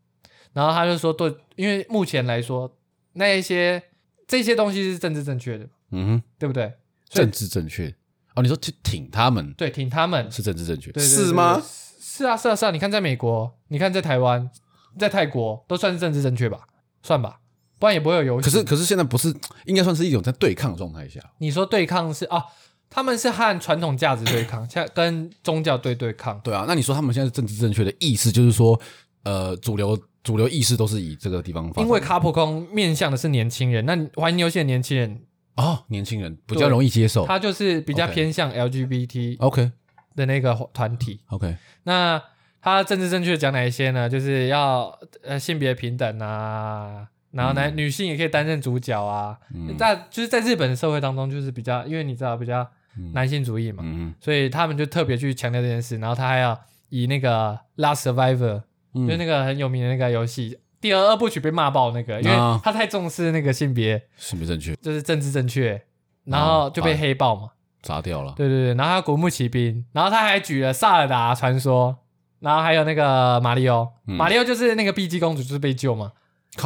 [0.52, 2.76] 然后他就说对，因为目前来说
[3.14, 3.82] 那一些
[4.26, 6.72] 这些东西是政治正确的，嗯哼，对不对？
[7.12, 7.94] 政治正确
[8.34, 11.62] 哦，你说去挺他们对，挺他们，是政治正确，对对对是吗？
[12.00, 12.70] 是啊，是啊，是啊。
[12.70, 14.50] 你看，在美国，你看在台湾，
[14.98, 16.60] 在泰国，都算是政治正确吧？
[17.02, 17.40] 算吧，
[17.78, 18.42] 不然也不会有游行。
[18.42, 19.34] 可是可是现在不是
[19.66, 22.42] 应该算是一种在对抗状态下，你说对抗是啊，
[22.88, 26.40] 他们是和传统价值对抗，现在跟宗教对对抗。
[26.40, 28.80] 对啊，那你说他们现在政治正确的意思就是说，
[29.24, 35.22] 呃，主流主流意识都是以这个地方因为卡普空面向的是年轻人，那你玩游戏的年轻人，
[35.56, 37.26] 哦，年轻人比较容易接受。
[37.26, 39.70] 他就是比较偏向 LGBT OK
[40.16, 41.20] 的那个团体。
[41.28, 42.22] OK，那
[42.60, 44.08] 他政治正确讲哪一些呢？
[44.08, 49.38] 就是要呃性别平等啊，然后男、女性也可以担任主角啊。
[49.54, 52.66] 嗯在就是在日本的社会当中，就是比较，因为你知道比较
[53.12, 55.98] 男性主义嘛，嗯所以他们就特别去强调这件事。
[55.98, 58.36] 然后他还要以那个《Last Survivor》，
[58.94, 62.60] 嗯就是那个很有名的那个游戏，第二二部曲被骂爆那个，因为啊。
[62.62, 64.74] 他太重视那个性别，性别正确。
[64.76, 65.80] 就是政治正确，
[66.24, 67.50] 然后就被啊黑爆嘛。
[67.80, 68.34] 砸掉了。
[68.36, 71.96] 对对对，然后他古墓奇兵，然后他还举了萨尔达传说，
[72.40, 74.14] 然后还有那个马里奥，嗯。
[74.16, 76.12] 马里奥就是那个碧姬公主就是被救嘛，靠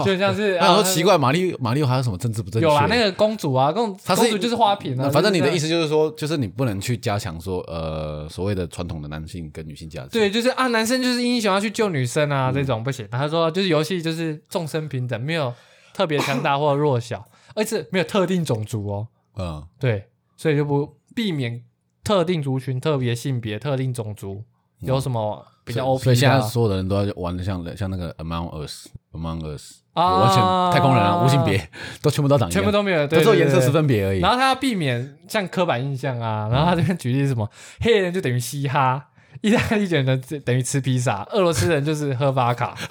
[0.05, 2.67] 就像是那我说啊奇怪，马里马里奥还有什么政治不正确？
[2.67, 5.69] 有啊，那个公主啊，公她是公主就是花瓶啊，反正你的意思。
[5.69, 10.09] 就是说，就是你不能去加强说，呃，所谓的传统的男性跟女性价值。
[10.11, 13.07] 对，就是啊，男生就是英雄要去救女生嗯啊，这种不行。
[13.11, 15.55] 他说就是游戏就是众生平等，没有
[15.95, 19.09] 特别强大或弱小，而且没有特定种族哦。
[19.37, 21.63] 嗯，对，所以就不避免
[22.03, 24.43] 特定族群、特别性别、特定种族
[24.81, 30.21] 有什么比较 OP 所以现在所有的人都要玩的像像那个 Among Us，Among Us，啊。
[30.21, 31.69] 完全太空人啊，无性别
[32.01, 34.21] 都全部都长一样，全部都没有，对都只有颜色十分别而已。
[34.21, 34.31] 然。
[34.31, 37.51] 后他要避免像刻板印象啊，然后他这边举例是什么，
[37.81, 39.09] 黑人就等于嘻哈，
[39.43, 42.77] 意大利人等于吃披萨，俄罗斯人就是喝巴卡。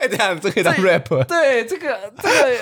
[0.00, 2.58] 哎，等一下这可以当 rap，对，这个这个，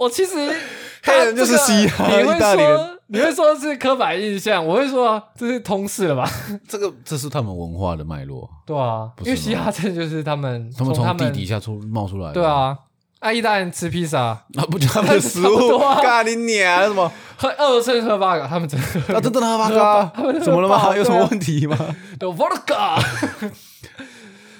[0.00, 0.34] 我其实
[1.04, 6.30] 黑人就是嘻哈他这个意大利人你会说你会说是刻板印象，我会说这是通识了吧？
[6.66, 12.34] 这个这是他们文化的脉络，对啊，不是吗因为嘻哈真的就是他们他们从地底下出冒出来的。
[12.34, 12.76] 对，啊，
[13.18, 16.00] 啊，意大利人吃披萨，啊，不就他们的 食物多啊？
[16.00, 17.10] 咖喱娘什么？
[17.36, 20.12] 喝俄罗斯人喝巴卡，他们真的喝啊，真的他妈嘎？
[20.40, 20.96] 怎么了吗？
[20.96, 21.76] 有什么问题吗？
[22.20, 23.02] 有 vodka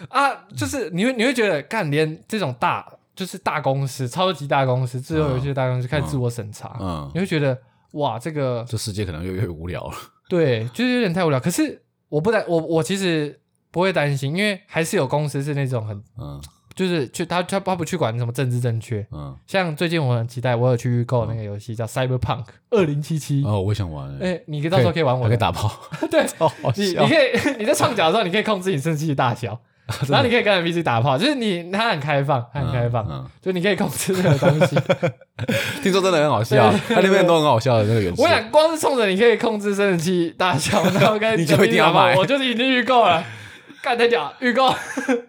[0.08, 2.84] 啊，就是你会你会觉得，干连这种大
[3.20, 7.58] 就是大公司、超级大公司、自由游戏的大公司开始自我审查，嗯，你会觉得
[7.92, 9.92] 哇，这个这世界可能越来越无聊了。
[10.26, 11.38] 对，就是有点太无聊。
[11.38, 13.38] 可是我不担，我我其实
[13.70, 16.40] 不会担心，因为还是有公司是那种很嗯
[16.74, 19.06] 就是去他他他不去管什么政治正确。
[19.10, 23.44] 嗯，像最近我很期待，我有去预购那个游戏叫 Cyberpunk 二零七七。
[23.44, 25.70] 哦，我也想玩，哎，你到时候可以玩我 可以，打炮，
[26.10, 26.24] 对，
[26.76, 29.60] 你你可以你在创角的时候，你可以控制你生气的大小，
[30.08, 34.76] 然后你可以跟 NPC 打炮，就是你他很开放，它很开放，嗯，就你可以控制这个东西。
[34.76, 35.12] 嗯
[35.82, 38.28] 听说真的很好笑，它里面很多很好笑的那个元素我。
[38.28, 43.24] 想光是冲着你可以控制生殖器大小，然后跟 你就一定要买我就是已经预购了，
[43.82, 44.70] 干太屌，预购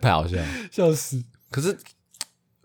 [0.01, 0.45] 太好笑了。
[0.69, 1.23] 笑死。
[1.49, 1.77] 可是，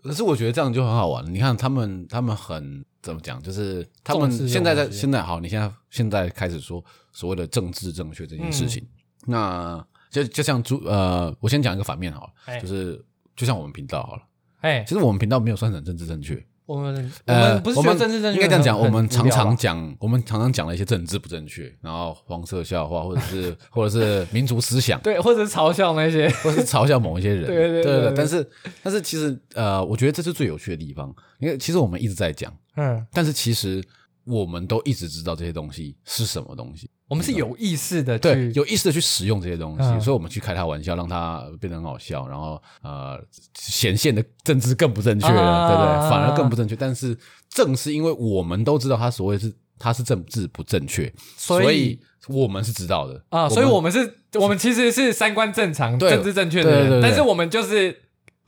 [0.03, 1.25] 可是我觉得这样就很好玩。
[1.33, 3.41] 你看他们，他们很怎么讲？
[3.41, 6.83] 就是他们现在在现在好，你现在现在开始说
[7.13, 8.85] 所谓的政治正确这件事情。
[9.25, 13.03] 那就就像朱呃，我先讲一个反面好了，哎就是
[13.35, 14.21] 就像我们频道好了，
[14.61, 16.43] 哎，其实我们频道没有算成政治正确。
[16.65, 16.93] 我们
[17.25, 28.49] 我呃，们不是政治正确应该这样讲，很我们常常讲，我们常常讲了一些政治不正确，然后黄色笑话，或者是或者是民族思想， 对，或者是嘲笑那些，或是嘲笑某一些人，对对对对对但是
[28.83, 33.81] 但是其实呃，我觉得这是最有趣的地方，因为其实我们一直在讲，嗯，但是其实
[34.27, 40.01] 我们都一直知道这些东西是什么东西，我们是有意识的对去，有意识的去使用这些东西，嗯。
[40.01, 43.17] 所以我们去开他玩笑，让他变得很好笑，然后呃
[43.57, 46.09] 显现的政治更不正确了，啊对不对？
[46.09, 46.75] 反而更不正确。
[46.75, 47.17] 但是
[47.49, 53.23] 正是因为我们都知道他所谓是他是政治不正确，所以所以我们是知道的。
[53.29, 57.09] 啊，所以我们是，我们其实是三观正常、对政治正确的人，对对对对。
[57.09, 58.01] 但是我们就是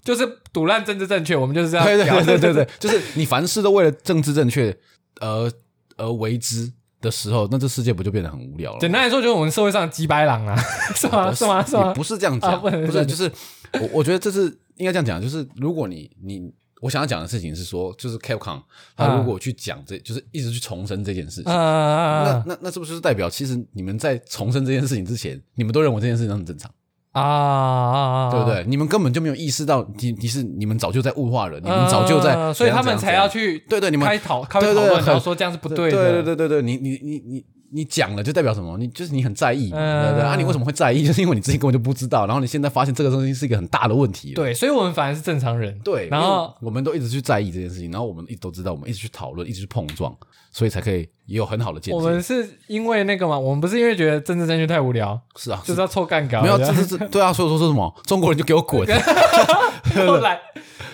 [0.03, 4.75] 就是堵烂政治正确，我们就是这样对对搞对对对对，就是你凡事都为了政治正确
[5.21, 5.51] 而
[5.99, 8.79] 而为之的时候，那这世界不就变得很无聊了？
[8.79, 10.55] 简单来说，就是我们社会上的鸡白狼啊，
[10.95, 11.33] 是吗？
[11.33, 11.63] 是吗？
[11.63, 11.87] 是吗？
[11.89, 13.31] 也不是这样啊讲，不是，就是
[13.73, 14.45] 我我觉得这是
[14.77, 18.61] 应该这样讲，就是如果你你我想要讲的事情是说，就是 Capcom
[18.95, 26.71] 他如果去讲这，就是一直去重申这件事情，那那那是不是代表其实你们在重申这件事情之前，你们都认为这件事情很正常，
[27.21, 28.31] 啊啊啊！
[28.31, 28.63] 对不对？
[28.67, 35.97] 你们根本就没有意识到，你你是你们早就在物化了，你们早就在所以他们才要去对对，你们开讨开讨论，很然后说这样是不对的。
[35.97, 38.77] 对对对对对，你你你你你讲了就代表什么？
[38.77, 40.21] 你就是你很在意对对？
[40.21, 41.05] 啊，你为什么会在意？
[41.05, 44.33] 就是因为你之前根本就不知道，然后你现在发现这个东西是一个很大的问题。
[44.33, 45.77] 对，所以我们反而是正常人。
[45.83, 50.15] 对，然后我们都一直去在意这件事情，然后我们一直都知道，我们一直去讨论，一直去碰撞，
[50.51, 51.97] 所以才可以也有很好的见解。
[51.97, 56.41] 我们是因为那个嘛，我们不是因为觉得政治正确太无聊，是啊，就是要凑干搞。
[56.41, 58.85] 没有，这是对啊，所以说说什么中国人就给我滚，
[60.07, 60.39] 后来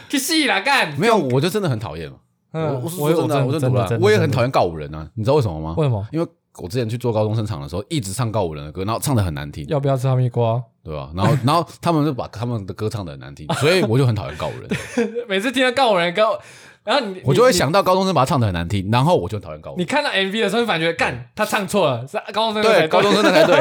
[0.10, 0.94] 去戏啦干。
[1.00, 2.16] 没有，我就真的很讨厌了。
[2.52, 5.74] 我嗯，我真的啊，我真真的，我也很讨厌告五人啊，你知道为什么吗？
[5.78, 6.06] 为什么？
[6.12, 10.62] 因为我之前去做高中生场的时候，一直唱告五人的歌，然后唱的很难听，要不要吃哈密瓜？
[10.82, 11.10] 对吧？
[11.16, 14.70] 然后 然后他们就把他们的歌唱的很难听，所以我就很讨厌告五人，
[15.28, 16.40] 每次听到告五人告，
[16.86, 19.82] 然后你 我就会，想到高中生把他唱的很难听，然后我就很讨厌告五人。
[19.82, 23.56] 你看到 MV 的时候，你反而觉得干他唱错了，是高中生才对，高中生的才对，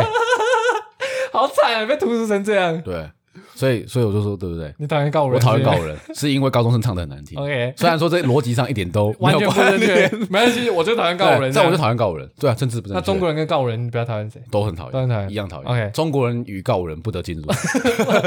[1.33, 2.81] 好惨啊，被荼毒成这样。
[2.83, 3.11] 对，
[3.55, 4.73] 所以所以我就说，对不对？
[4.79, 5.35] 你讨厌告我人？
[5.35, 7.39] 我讨厌告是五人， 是因为高中生唱的很难听。
[7.41, 11.43] OK，虽然说这逻辑上一点都没完全不有关正确联，， 没关系，我就讨厌告我人。
[11.43, 12.31] 对这样我就讨厌告五人。
[12.39, 13.01] 对啊，政治不正确。
[13.01, 15.67] 那中国人跟告我人，你比较讨厌谁都很讨厌，都很讨厌一样讨厌。
[15.71, 17.43] OK 中国人与告五人不得进入。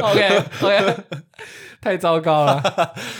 [0.01, 0.95] ？OK OK，
[1.79, 2.61] 太糟糕了。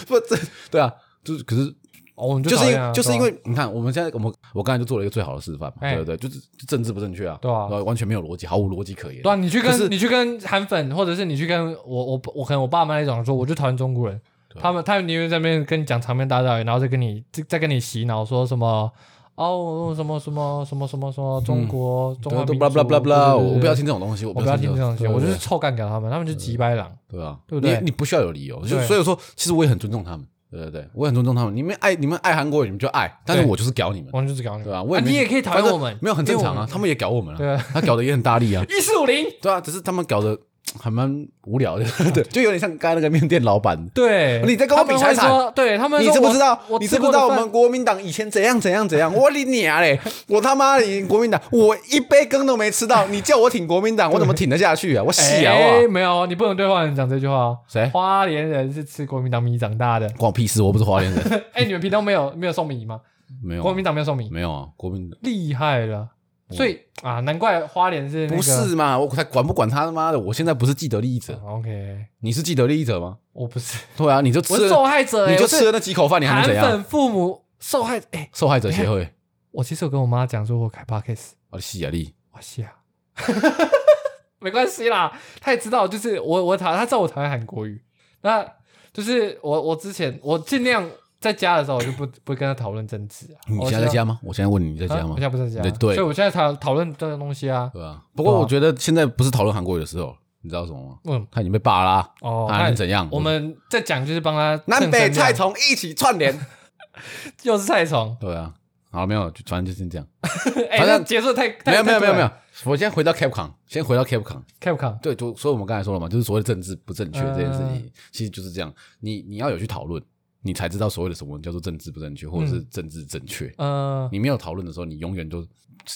[0.08, 0.36] 不，这
[0.72, 0.92] 对啊，
[1.28, 1.74] 就是可是
[2.16, 6.18] 哦就是因讨厌啊就是因为你看，我们现在我们我刚才就做了一个最好的示范嘛，哎对不对？
[6.18, 9.22] 就是政治不正确啊，对啊完全没有逻辑，毫无逻辑可言。
[9.22, 14.20] 对啊，你去跟你去跟韩粉，或者是你去跟我我我可能我爸妈那种说，我就讨厌中国人，
[14.60, 18.92] 他们他们宁愿在那边跟你讲长篇大道理，然后再跟你再再跟你洗脑说什么
[19.36, 26.92] 哦什么什么什么什么什么中国、中华对，都民对对对我不要听这种东西，我我不要听这种东西，对我就是对臭干掉他们，他们就是急白狼。
[27.08, 31.56] 对啊，对不对你你不需要有理由，就对所以说，其实我也很尊重他们，对对对，我很尊重他们。
[31.56, 34.82] 你们爱你们爱韩国，你们就爱，但是我就是屌你们，我们就是搞你们，对吧？
[34.82, 40.38] 我也没啊你也可以讨厌反正我们，没有很正常因为我们，啊他们也屌我们对啊，啊，他屌的也很大力啊，一四五零，对啊，只是他们搞的
[40.80, 43.88] 还蛮无聊的， 对，就有点像刚才那个面店老板。
[43.96, 46.60] 对，你在跟我比财产，对他们你知不知道？
[46.68, 49.12] 我你知不知道我们国民党以前怎样怎样怎样？
[49.14, 50.00] 我你娘嘞！
[50.28, 55.04] 我他妈的国民党，我一杯羹都没吃到，你叫我挺国民党，我怎么挺得下去啊？
[55.04, 55.88] 我小 哎，啊！
[55.90, 57.58] 没有，你不能对花莲讲这句话哦。
[57.68, 57.88] 谁？
[57.94, 60.08] 花莲人是吃国民党米长大的。
[60.10, 60.62] 关我屁事！
[60.62, 63.00] 我不是花莲人， 哎，你们平东没有没有送米吗？
[63.44, 66.08] 没有啊国民党没有送米，没有啊，国民党厉害了。
[66.50, 68.98] 所以啊，难怪花莲是那个不是嘛？
[68.98, 70.20] 我才管不管他他妈的！
[70.20, 73.18] 我现在不是既得利益者，哦 OK，你是既得利益者吗？
[73.34, 76.72] 我不是，对啊，你就吃受害者欸，你就吃了那几口饭，你还怎样？
[76.72, 78.02] 粉父母受害。
[78.12, 79.14] 哎，受害者协会，
[79.52, 82.72] 我其实有跟我妈讲说我开 podcast，我的西雅利，哇塞啊，
[84.40, 87.82] 没关系啦，他也知道，就是我我讨他知道我讨厌韩国语，
[88.22, 88.46] 那
[88.94, 93.38] 就是我我之前我尽量在家的时候我就不 不会跟他讨论政治啊。
[93.48, 94.20] 你现在在家吗？
[94.24, 95.22] 我现在问你，你在家吗啊我现？
[95.22, 97.70] 在不在家，对对所以我现在讨讨论这个东西啊。
[97.74, 98.02] 对啊。
[98.16, 100.98] 不过我觉得现在不是讨论韩国语的时候，你知道什么吗？
[101.06, 103.08] 嗯，他已经被罢啦，哦，他还能怎样？
[103.12, 106.38] 我们在讲就是帮他南北菜虫一起串联。
[107.44, 108.52] 又是菜虫，对啊，
[108.90, 110.08] 好没有，就反正就先这样。
[110.72, 112.32] 哎，反正那结束太太没有没有没有没有，
[112.66, 114.42] 我先回到 Capcom，先回到 Capcom。
[114.60, 118.74] ，Capcom 对，就所以我们刚才说了嘛，就是所谓的政治不正确这件事嗯情，其实就是这样。
[119.00, 120.04] 你你要有去讨论，
[120.48, 123.54] 你才知道所谓的什么叫做政治不正确，或者是政治正确。
[123.58, 125.46] 呃，你没有讨论的时候，你永远都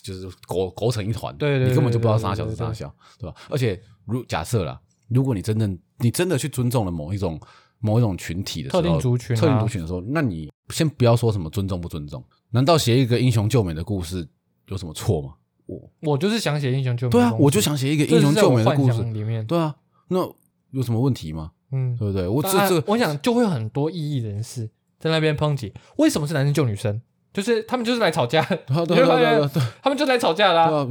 [0.03, 3.35] 就是勾勾成一团，对你根本就不知道啥小啥小，对吧？
[3.49, 7.39] 而且如假设啦，如果你真正你真的去尊重了某一种
[7.79, 14.27] 某一种群体的时候，特定族群啊特定族群的时候，那你先不要说什么尊重不尊重，难道写一个英雄救美的故事
[14.67, 15.35] 有什么错吗？
[15.67, 19.73] 我我就是想写英雄救美对啊我就想写一个英雄救美的故事，里面，对啊，
[20.09, 20.19] 那
[20.71, 21.51] 有什么问题吗？
[21.71, 22.27] 嗯，对不对？
[22.27, 27.01] 我这啊这我想就会有很多异议人士在那边抨击，为什么是男生救女生？
[27.33, 30.87] 就是他们就是来吵架，对啊对对啊对他们就来吵架啦、对啊，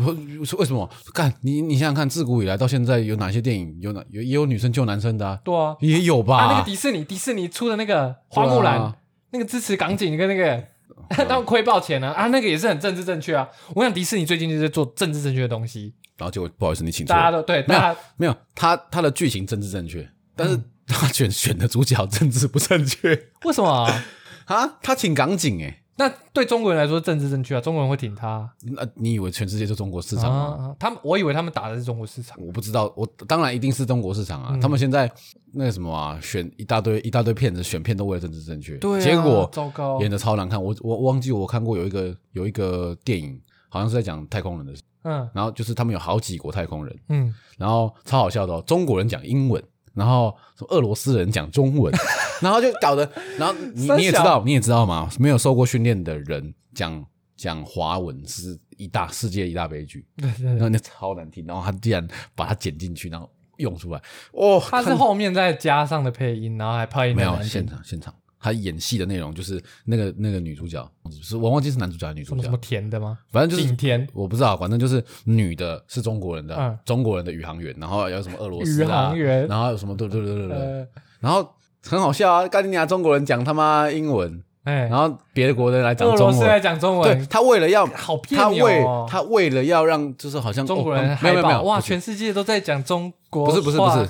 [0.59, 0.89] 为什么？
[1.13, 5.39] 干你你想想看，自古以来到现在有哪些电影有哪有也有女生救男生的啊？
[5.45, 6.39] 对啊，也有吧？
[6.39, 8.97] 啊，那个迪士尼迪士尼出的那个花木兰，啊
[9.33, 10.65] 那个支持港警跟那个
[11.11, 13.47] 他们亏爆钱呢啊，那个也是很政治正确啊。
[13.75, 20.09] 我想迪士尼最近就是在做政治正确的东西，然后结果不好意思，你请错，大家都对，没有大家没有他他的剧情政治正确，
[20.41, 20.61] 但嗯是
[20.95, 23.11] 他选选的主角政治不正确
[23.45, 24.03] 为什么啊？
[24.47, 24.79] 啊？
[24.83, 30.57] 他挺港警哎，那对中国人来说政治正确啊，中国人会挺他那你以为全世界就中国市场吗？
[30.59, 30.77] 啊。
[30.81, 34.49] 他们我以为他们打的是中国市场，我不知道，我当然一定是中国市场啊。
[34.55, 35.11] 嗯他们现在
[35.53, 40.61] 那个什么啊，选一大堆一大堆骗子，选片都为了政治正确，对啊，结果糟糕，演的超难看。
[40.63, 49.63] 我我忘记我看过有一个有一个电影，好像是在讲太空人的事，嗯然后就是他们有好几国太空人，嗯，然后超好笑的哦，中国人讲英文，
[50.01, 51.95] 然后什么俄罗斯人讲中文，
[52.41, 53.09] 然后就搞得，
[53.39, 57.05] 然后你你也知道，你也知道嘛，没有受过训练的人讲
[57.37, 64.01] 讲华文是一大世界一大悲剧，对对对，然后那超难听，然后他竟然把它剪进去，然后用出来，
[64.33, 70.91] 哦，他是后面再加上的配音，然后还配音没有现场现场他演戏的内容就是那个那个女主角，
[71.23, 72.37] 是我忘记是男主角还是女主角。
[72.37, 73.19] 什么什么，甜的吗？
[73.31, 74.09] 反正就是景甜？
[74.15, 76.79] 我不知道，反正就是女的是中国人的，嗯。
[76.87, 79.47] 中国人的宇航员，然后有什么俄罗斯宇啊航，员。
[79.47, 80.87] 然后有什么对对对对对，呃，
[81.21, 81.47] 然后
[81.85, 89.07] 很好笑啊，干你娘中国人讲他妈英文，哎，然后别的国人来讲俄罗中文，斯在讲中对文，他为了要好别他为哦。
[89.09, 91.87] 他为了要让就是好像中国人哦没有没有没有不是。
[91.87, 94.09] 全世界都在讲中国不是不是不是，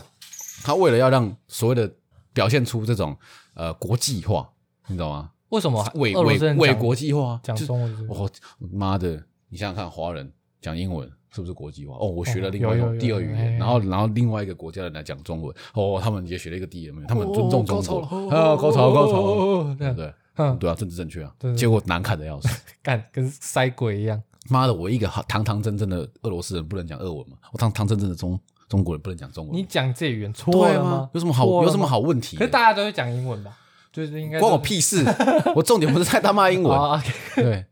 [0.63, 1.91] 他为了要让所谓的
[2.33, 3.17] 表现出这种
[3.55, 4.49] 呃国际化，
[4.89, 5.31] 你知道吗？
[5.51, 8.21] 为什么伪俄罗伪伪斯人讲国际化，讲就中文是不是？
[8.21, 11.97] 我妈的，你想想看，华人讲英文是不是国际化？
[11.97, 20.15] 哦，我学了哦另外一种有有有第二语言，哎然后然后另外一个国家的人来讲中文，哦，他们也学了一个第二语言，他们尊重中国，啊，高潮高潮，对不对？
[20.37, 22.49] 嗯，对啊，政治正确啊对，对结果难看的要死。
[22.83, 24.23] 干跟塞鬼一样。
[24.49, 27.37] 妈的，我一个堂堂正正的俄罗斯人不能讲俄文嘛？
[27.53, 28.39] 我堂堂正正的中
[28.71, 29.55] 中国人不能讲中文？
[29.55, 31.11] 你讲这语言错了吗？
[31.13, 32.37] 有什么好有什么好问题？
[32.37, 33.59] 可是大家都会讲英文吧？
[33.93, 35.05] 就是应该关我屁事！
[35.57, 37.03] 我重点不是在他妈英文，啊
[37.35, 37.67] 对，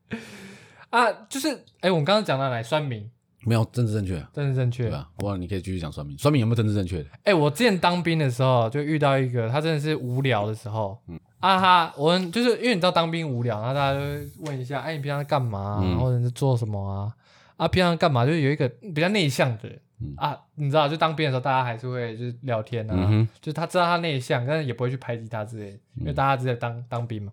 [0.90, 2.61] 啊，就是哎，我们刚刚讲到哪？
[2.61, 3.08] 酸民，
[3.44, 4.90] 没有政治正确，政治正确对。
[4.90, 5.08] 吧？
[5.16, 7.06] 不然你可以继续讲酸民，酸民有没有政治正确的？
[7.22, 17.14] 哎、我之前当兵的时候就遇到一个，他真的是无聊的时候，嗯啊哈，我们就是因为你知道当兵无聊，然后大家就会问一下，哎、你平常在干嘛、啊，嗯或者是做什么啊？
[17.56, 18.26] 啊，平常干嘛？
[18.26, 27.32] 就是有一个比较内向的人、嗯啊，你知道，就当兵的时候，大家还是会就是聊天啊，嗯，就是他知道他内向，但是也不会去排挤他之类的，因为嗯大家只在当当兵嘛，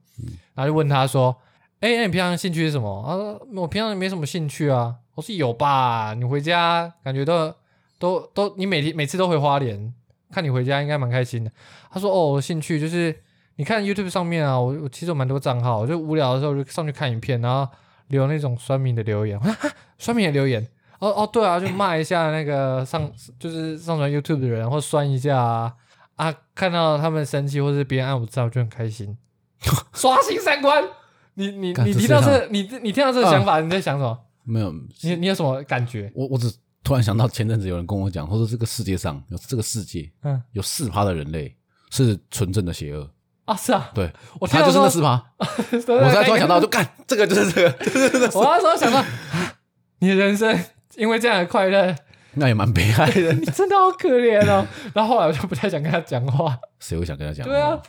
[0.53, 1.35] 然后就问他说，
[1.79, 3.03] 哎、那你平常兴趣是什么？
[3.07, 4.95] 他说我平常没什么兴趣啊。
[5.13, 7.53] 我说有吧，你回家感觉都
[7.97, 9.93] 都都，你每天每次都回花莲，
[10.31, 11.51] 看你回家应该蛮开心的。
[11.91, 13.15] 他说哦，我兴趣就是
[13.55, 17.71] 你看 YouTube 上面啊，我我其实有蛮多账号，我就无聊的时候就上去看影片，然后
[18.07, 19.39] 留那种酸民的留言，
[19.97, 20.67] 酸民的留言。
[20.99, 25.73] 哦哦，对啊，就骂一下那个上 就是上传 YouTube 的人，或酸一下啊
[26.15, 29.17] 啊，看到他们生气或是别人按我赞，我就很开心，
[29.93, 30.83] 刷新三观。
[31.37, 34.17] 你你你提到这，你你听到这个想法，你在想什么？
[34.43, 36.09] 没有，你你有什么感觉？
[36.15, 36.49] 我我只
[36.81, 41.53] 突然想到前阵子有人跟我讲，他说这个世界上有这个世界嗯有四趴的人类
[41.89, 43.09] 是纯正的邪恶，
[43.43, 45.21] 啊，是啊，对，我他就是那四趴。
[45.39, 47.69] 我才突然想到，就干这个就是这
[48.17, 49.05] 个，我那时候想到，啊
[49.99, 50.57] 你的人生
[50.97, 51.95] 因为这样的快乐，
[52.33, 53.33] 那也蛮悲哀的。
[53.33, 54.65] 你真的好可怜哦。
[54.93, 56.57] 然后后来我就不太想跟他讲话。
[56.79, 57.45] 谁会想跟他讲？
[57.47, 57.79] 对啊，，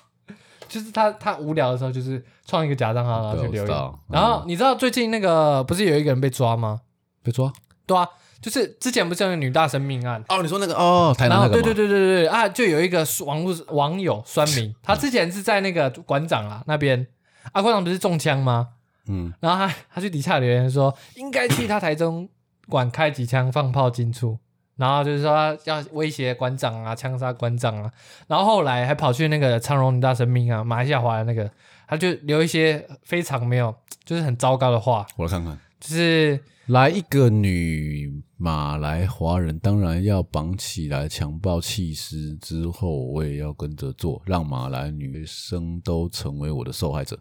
[0.69, 3.99] 就是他他无聊的时候，就是创一个假账号，然后去留言对我知道。
[4.09, 6.81] 然后你知道最近那个不是有一个人被抓吗？
[7.23, 7.53] 被抓
[7.87, 8.09] 对啊，
[8.41, 10.23] 就是之前不是有那个女大生命案。
[10.29, 17.07] 哦，你说那个哦，台南那个对对对对对对啊，就有一个网络网友酸民， 他之前是在那个馆长啊那边，
[17.53, 18.69] 啊馆长不是中枪吗？
[19.09, 22.29] 嗯，然后他他去底下留言说，应该去他台中
[22.69, 24.39] 馆开几枪放炮进出，
[24.77, 27.91] 然后就是说要威胁馆长啊，枪杀馆长啊，
[28.27, 31.51] 然后后来还跑去那个昌荣女大神明啊，马来西亚华人那个，
[31.87, 33.75] 他就留一些非常没有，
[34.05, 35.59] 就是很糟糕的话，我来看看。
[35.79, 47.17] 就是来一个女马来华人，当然要绑起来强暴弃尸，之后我也要跟着做，让马来女生都成为我的受害者。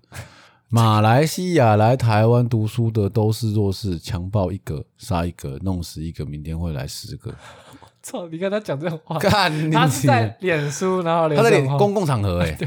[0.70, 7.34] 马来西亚来台湾读书的都是弱势，强暴一个杀一个，弄死一个，明天会来十个。
[8.02, 12.58] 操，你看他讲这种话，干你，他是在脸书，然后留他在公共场合 哎、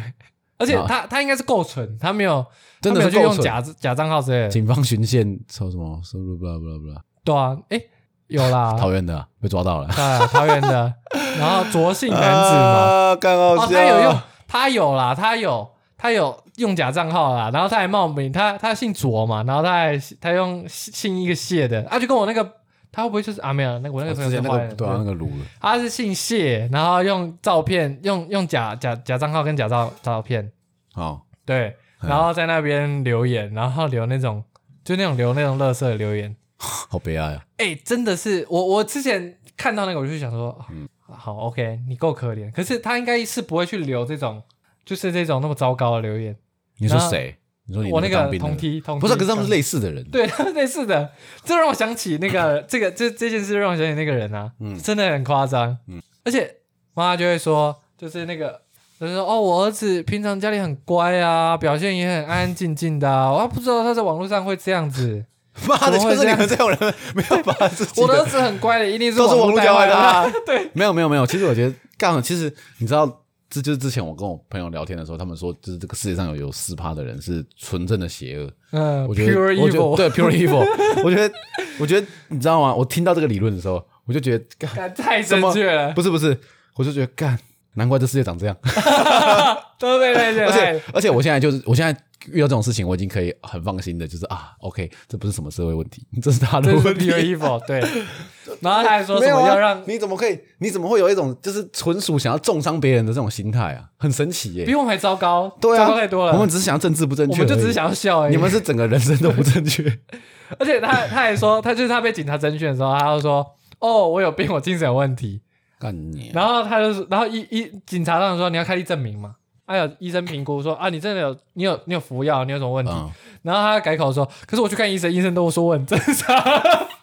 [0.58, 2.44] 而且他他应该是够蠢，他没有
[2.80, 6.36] 真的他没有去用假假账号之类的，警方巡线抽什么收入？
[6.36, 7.80] 不啦不啦不啦，对啊，哎
[8.26, 10.94] 有啦，桃园的啊、被抓到了，对啊，桃园的，
[11.38, 22.54] 然后卓姓男子嘛，啊，干好哦，他有用，他有啦，他有他有用假账号啦，然后他还冒名，他他姓卓嘛，然后他还他用姓一个谢的，啊，就跟我那个
[22.92, 25.26] 他会不会就是啊没有，那个我那个朋友之前那是坏人，个对啊，那个
[25.60, 30.52] 他是姓谢，然后用照片用用假假假账号跟假照照片，
[30.92, 34.44] 好，对，嗯然后在那边留言，然后留那种
[34.84, 37.44] 就那种留那种乐色的留言， 好悲哀啊！
[37.56, 40.88] 哎、真的是我我之前看到那个我就想说，嗯。
[41.10, 44.42] 好 OK，你够可怜，可是他应该是不会去留这种
[44.84, 46.36] 就是这种那么糟糕的留言。
[46.78, 47.36] 你说谁？
[47.66, 51.10] 你说你我那个同梯同梯不是，可是他们是类类似的人，对他们 类似的，
[51.44, 56.56] 这让我想起那个这个这这件事让我想起那个人啊，嗯真的很夸张，嗯而且
[56.94, 58.62] 妈妈就会说，就是那个。
[59.00, 65.24] 就是说，哦，我儿子平常家里很乖啊，表现也很安安静静的、啊，我还不知道他在网络上会这样子。
[65.68, 66.78] 妈的，就是你们这种人
[67.14, 70.32] 没有把自己我的儿子很乖的，一定是网络络教坏的。
[70.44, 78.50] 对，没有没有没有，其实我觉得刚好，其实你知道，这就是之前我跟我朋友聊天的时候，他们说，就是这个世界上有有四趴的人是纯正的邪恶。
[78.72, 80.66] 嗯我觉得，pure 我觉得对 pure evil。
[81.02, 81.34] 我觉得，
[81.78, 82.74] 我觉得你知道吗？
[82.74, 85.92] 我听到这个理论的时候，我就觉得干干太正确了。
[85.94, 86.38] 不是不是，
[86.76, 87.38] 我就觉得干，
[87.74, 88.56] 难怪这世界长这样。
[89.78, 91.98] 都被那些而且而且我现在就是我现在
[92.32, 97.10] 遇到这种事情，我已经可以很放心的，就是啊，OK，这不是什么社会问题， 这是他的问题。
[97.10, 97.80] evil，对。
[98.60, 100.38] 然后他还说什么要让你怎么可以？
[100.58, 103.84] 你怎么会有一种就是纯属想要重伤别人的这种心态啊？
[103.98, 106.32] 很神奇耶、比我们还糟糕，对啊，糟糕太多了。
[106.32, 108.32] 我们只是想要政治不正确，我们就只是，想要笑而已。
[108.32, 109.84] 你们是整个人生都不正确。
[110.58, 113.46] 而且他他还说，他就是他被警察征讯的时候，他就说
[113.80, 115.42] ：“哦，我有病，我精神有问题。
[115.78, 116.32] 干你、”啊！
[116.34, 119.34] 然后他就是，然后一一警察当时说：“你要开立证明嘛？”
[119.68, 123.10] 还有医生评估说：“啊，你真的有你有你有服药，你有什么问题？”嗯，
[123.42, 126.34] 然后他改口说：“可是我去看医生，医生都说我很正常，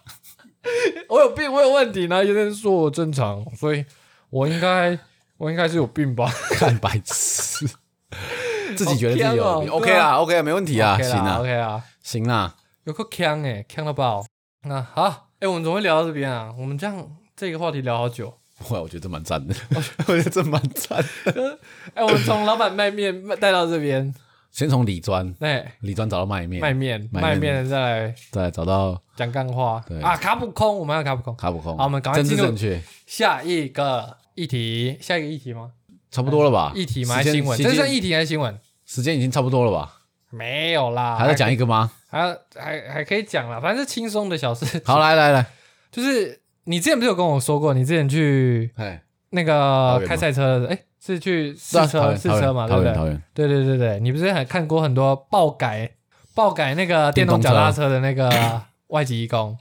[1.07, 3.85] 我有病，我有问题。”然后医生说我正常，所以
[4.31, 4.97] 我应该
[5.37, 6.27] 我应该是有病吧？
[6.57, 7.67] 看白痴，
[8.75, 12.55] 自己觉得自己有病，OK 啦，OK 没问题啊，OK 啦行啊，，OK 啊，行啦，
[12.85, 14.25] 有个呛哎，呛到爆。
[14.63, 16.51] 那好，哎，我们怎么会聊到这边啊？
[16.57, 18.33] 我们这样这个话题聊好久。
[18.69, 19.53] 哇，我觉得这蛮赞的，
[20.07, 21.59] 我觉得这蛮赞的。
[21.93, 24.13] 哎，我们从老板卖面卖带到这边，
[24.51, 31.35] 先从李专，哎，李专找到卖面，卖面卖面再来再来找到讲干话对啊，卡普空，我们要卡普空。
[31.35, 35.71] 卡普空，好我们赶快进入正确，下一个议题，下一个议题吗？
[36.09, 36.71] 差不多了吧？
[36.73, 37.21] 议题吗？
[37.21, 37.61] 新闻？
[37.61, 38.57] 这算议题还是新闻？
[38.85, 39.97] 时间已经差不多了吧？
[40.29, 41.91] 没有啦，还在讲一个吗？
[42.07, 44.81] 还要还还可以讲啦，反正是轻松的小事。
[44.85, 45.45] 好，来来来，
[45.91, 53.19] 就是你之前不是有跟我说过，你之前去哎，那个开赛车的，哎，是去试车试车嘛，对不对？
[53.33, 55.91] 对对对对，你不是还看过很多爆改
[56.33, 58.29] 爆改那个电动脚踏车的那个
[58.87, 59.57] 外籍义工？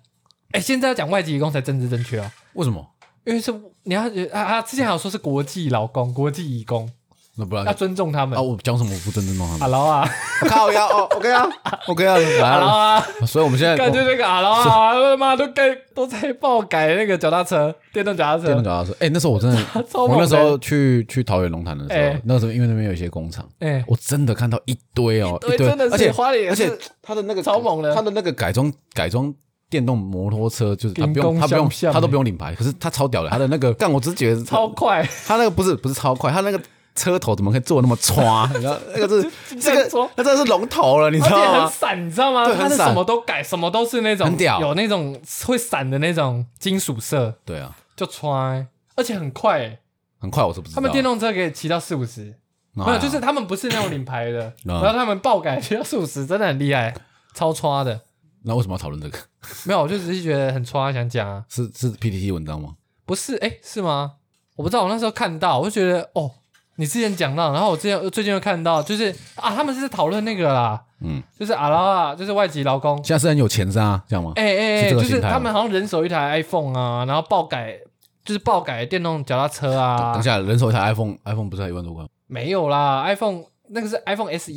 [0.52, 2.90] 哎，现在要讲外籍义工才政治正确哦，为什么？
[3.24, 3.52] 因为是
[3.84, 4.02] 你要
[4.32, 6.90] 啊啊，之前还有说是国际劳工、国际义工，
[7.36, 8.38] 那不然要尊重他们。
[8.38, 8.42] 啊，。
[8.42, 9.60] 我讲什么我不尊重他们？
[9.60, 10.08] 阿劳啊，
[10.42, 11.48] 我靠腰哦，OK 啊
[11.88, 12.94] ，OK 啊，来哈喽啊。
[12.96, 15.62] 啊，所以我们现在感觉这个阿劳啊，他妈都改
[15.94, 19.58] 都在爆改那个脚踏车，电动脚踏车，电动脚踏车，哎，那时候我真的，
[19.94, 26.70] 我那时候去去桃园龙潭的时候哎，那时候因为那边有一些工厂，哎，我真的看到一堆哦，对，真的而且是花莲，而且
[27.02, 27.94] 他的那个超猛的。
[27.94, 29.32] 他的那个改装改装
[29.70, 36.60] 电动摩托车，就是他不用工他不用他都不用领牌，可是他超屌的，他的那个 干，我只是觉得超快，他那个不是不是超快，他那个
[36.94, 38.48] 车头怎么可以做那么歘？
[38.54, 39.30] 你知道那个是
[39.60, 41.62] 这个说那真的是龙头了，你知道吗？
[41.64, 42.44] 很闪，你知道吗？
[42.54, 48.66] 它是什么都改，什么都是那种很屌有那种会闪的那种金属色，对啊，就穿，
[48.96, 49.80] 而且很快欸。
[50.20, 50.76] 很快，我是不知道。
[50.76, 52.34] 他们电动车可以骑到四五十，
[52.76, 56.94] 啊没有，就是他们不是那种领牌的， 啊然后他们爆改骑到四五十，真的很厉害，
[57.34, 58.00] 超穿的。
[58.44, 59.18] 那为什么要讨论这个？
[59.64, 62.74] 没有，我就只是觉得很穿，想讲啊，是是 PPT 文章吗？
[63.04, 64.12] 不是，哎，是吗？
[64.56, 66.30] 我不知道，我那时候看到，我就觉得哦，
[66.76, 74.32] 你之前讲到，然后我之前最近又看到，就是啊，他们是在讨论那个啦，嗯，就是阿拉啊，就是外籍劳工，现在是很有钱是啊，这样吗？
[74.36, 77.78] 哎哎哎，就是他们好像人手一台 iPhone 啊，然后爆改，
[78.24, 82.08] 就是爆改电动脚踏车啊等一，下，人手一台 iPhone，iPhone 不是才一万多块吗？
[82.26, 84.52] 没有啦，iPhone 那个是 iPhone SE，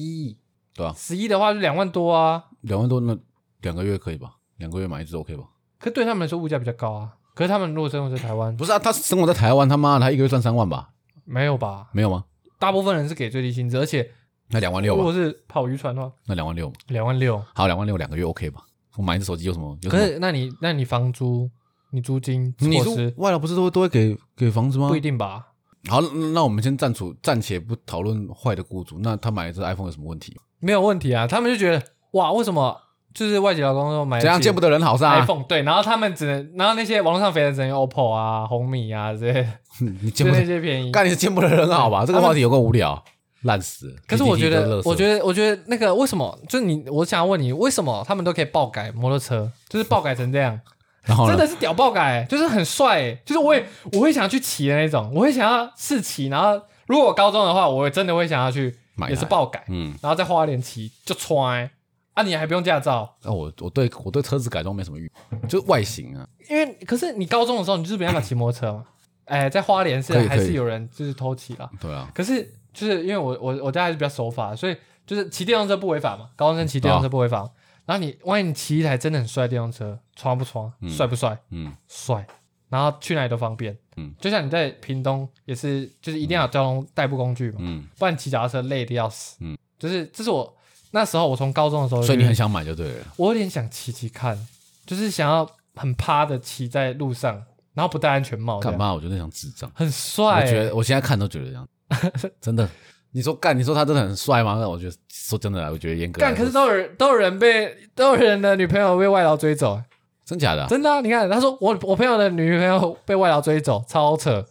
[0.74, 3.16] 对啊十一的话就两万多啊，两万多，那
[3.62, 4.32] 两个月可以吧？
[4.58, 5.44] 两个月买一只 OK 吧？
[5.80, 7.10] 可对他们来说物价比较高啊。
[7.36, 10.90] 可是他们如果生活在台湾，不是啊，他生活在台湾，他妈的，他一个月赚三万吧？
[11.28, 11.90] 没有吧？
[11.92, 12.24] 没有吗？
[12.58, 14.10] 大部分人是给最低薪资，而且
[14.50, 15.00] 那两万六吧？
[15.00, 17.38] 如果是跑渔船的话，那两万六，两万六。
[17.54, 18.62] 好，两万六两个月 OK 吧？
[18.96, 19.78] 我买一只手机有什么？
[19.82, 20.02] 有什么？
[20.02, 21.50] 可是那你那你房租、
[21.92, 25.00] 你租金、你说措施外劳不是都会都会给给房子吗不一？
[25.02, 25.50] 定吧？
[25.90, 26.02] 好，
[26.34, 30.36] 那我们先暂处暂且不讨论坏的雇主，那他买一只 iPhone 有什么问题？
[30.60, 32.76] 没有问题啊，他们就觉得哇，为什么
[33.18, 39.48] 就是外籍劳工都买怎样见不得人好是啊？iPhone 对，然后他们只能，然后那些网络上肥的只能用 OPPO 啊、红米啊这些，
[39.82, 40.92] 你就那见不得，些便宜。
[40.92, 42.06] 干你是见不得人好吧？
[42.06, 43.04] 这个话题有够无聊，
[43.42, 43.96] 烂死。
[44.08, 46.38] 可是我觉得我觉得，我觉得那个为什么？
[46.48, 50.60] 就是你，我想要问你，为什么他们都可以爆改摩托车，就是爆改成这样，
[51.04, 51.28] 然后？
[51.28, 61.70] 真的是屌爆改，就是很帅，就是我也我会想要去骑的那种，我会想要试骑，然后如果我高中的话，我真的会想要去买也是爆改，嗯，然后在花莲骑就穿
[62.18, 65.12] 啊，你还不用驾照，那我我对我对车子改装没什么欲，
[65.48, 68.86] 就是外形啊， 因为可是你高中的时候你就是没办法骑摩托车嘛，
[69.26, 70.40] 哎，在花莲是可以可以。
[70.40, 72.44] 还是有人就是偷骑啦，对啊，可是
[72.74, 77.48] 就是因为我我我家还是比较守法，所以就是骑电动车不违法嘛，高中生骑电动车不违法。
[77.86, 81.38] 然后你万一你骑一台真的很帅的电动车，穿不穿，嗯帅不帅？
[81.52, 81.72] 嗯。
[81.88, 82.26] 帅。
[82.70, 89.38] 然后去哪里都方便，嗯，就像你在屏东也是，就是一定要有交通代步工具嘛，嗯，不然骑脚踏车累的要死。
[89.40, 90.57] 嗯，就是这是我
[90.92, 93.06] 那时候我从高中的时候，所以你很想买就对了。
[93.18, 94.38] 我有点想骑骑看，
[94.86, 97.42] 就是想要很趴的骑在路上，
[97.74, 98.94] 然后不戴安全帽干嘛？
[98.94, 99.70] 我觉得像智障。
[99.76, 100.42] 很帅、欸。
[100.42, 101.68] 我觉得我现在看都觉得这样，
[102.42, 102.68] 真的。
[103.12, 104.58] 你说干，你说他真的很帅吗？
[104.60, 109.82] 那我觉得说真的啦，我觉得严格来干，可是都有人都有人被都有人的女朋友被外劳追走、
[110.26, 111.02] 真假的啊真的啊！
[111.02, 114.46] 你看，他说我我朋友的女朋友被外劳追走，超扯。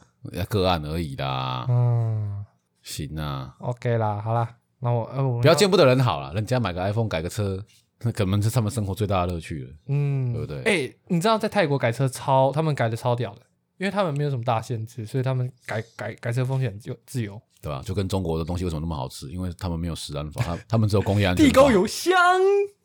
[0.49, 1.67] 个案而已啦。
[1.69, 2.45] 嗯，
[2.83, 4.49] 行啊，OK 啦，好啦，
[4.87, 7.61] 那我呃，我们不要见不得人好了，人家买个 iPhone 改个车，
[8.03, 13.41] 那 可能是他们生活最大的乐趣了，嗯，对不对哎、你知道在泰国改车超，他们改的超屌的，
[13.79, 17.41] 因为他们没有什么大限制，所以他们改改改车风险就自由。
[17.61, 17.83] 对吧？
[17.85, 19.29] 就跟中国的东西为什么那么好吃？
[19.29, 21.45] 因为他们没有食安法，他 他们只有工业安全。
[21.45, 22.15] 地沟，油香，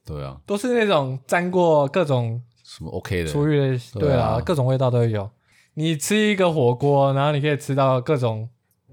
[0.04, 5.30] 对啊，都是那种沾过各种什么 OK 的，厨余的，对啊，各种味道都有。
[5.76, 8.50] 你吃一个火锅，然后你可以吃到各种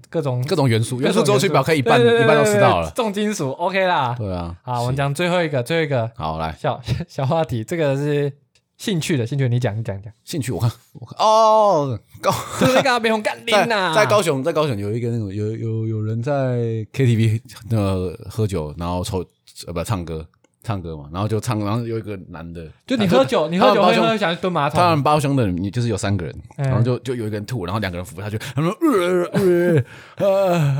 [0.09, 2.91] 各种各种元素，元素周期表可以一半一半都对对吃到了。
[2.95, 4.15] 重金属 OK 啦。
[4.17, 8.31] 对啊，好，我们讲最后一个，最后一个好来小 小话题，这个是
[8.77, 10.11] 兴趣的，兴趣你讲，你讲，你讲。
[10.23, 16.57] 兴趣，我看我看哦，高就是那个被红干拎 在呐，在高雄，在高雄有一个那种有有有人在
[16.93, 19.23] KTV 那喝酒，然后抽
[19.67, 20.25] 呃不唱歌
[20.61, 29.83] 唱歌嘛，然后就唱，然后有一个男的，就你啊喝酒，你喝酒会喝想去蹲马他们桶，包厢的，你就是有三个人，嗯然后就就有一个人吐，然后两个人扶他去，他说呃呃
[30.17, 30.27] 呃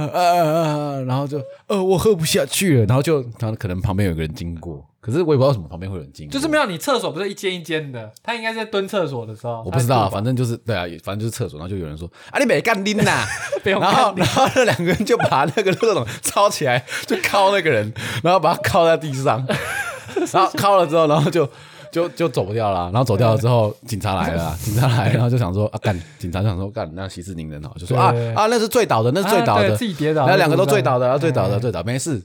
[0.08, 13.26] 呃呃，然后就呃我喝不下去了，然后就然后可能旁边有个人经过，可是我也不知道为什么旁边会有人经过，就是没有你厕所不是一间一间的，他应该是在蹲厕所的时候，我不知道反正就是对啊，反正就是厕所，然后就有人说啊你没干拎呐。
[13.64, 17.94] 然后，然后那两个人就把那个垃圾桶抄起来，就敲那个人，
[18.24, 19.46] 然后把他敲在地上，
[20.34, 21.48] 然后敲了之后，然后就
[21.92, 22.86] 就就走不掉了。
[22.92, 32.22] 然后走掉了之后，警察来了啊，警察来，然后就想说啊，干，警察就想说干，那息事宁人哦，就说啊啊，那是醉倒的，那是醉倒的自己跌倒，然后两个都醉倒的，然后醉倒的，哎醉倒没事。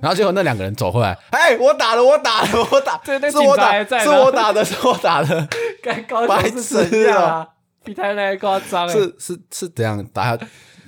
[0.00, 5.48] 然后结果那两个人走回来，哎，我打了，我打了，我打，对那是我警察打，是我打的，是我打的，
[5.82, 7.46] 该高白痴啊？
[7.84, 8.92] 比台南还夸张哎！
[8.92, 10.36] 是是是怎样打？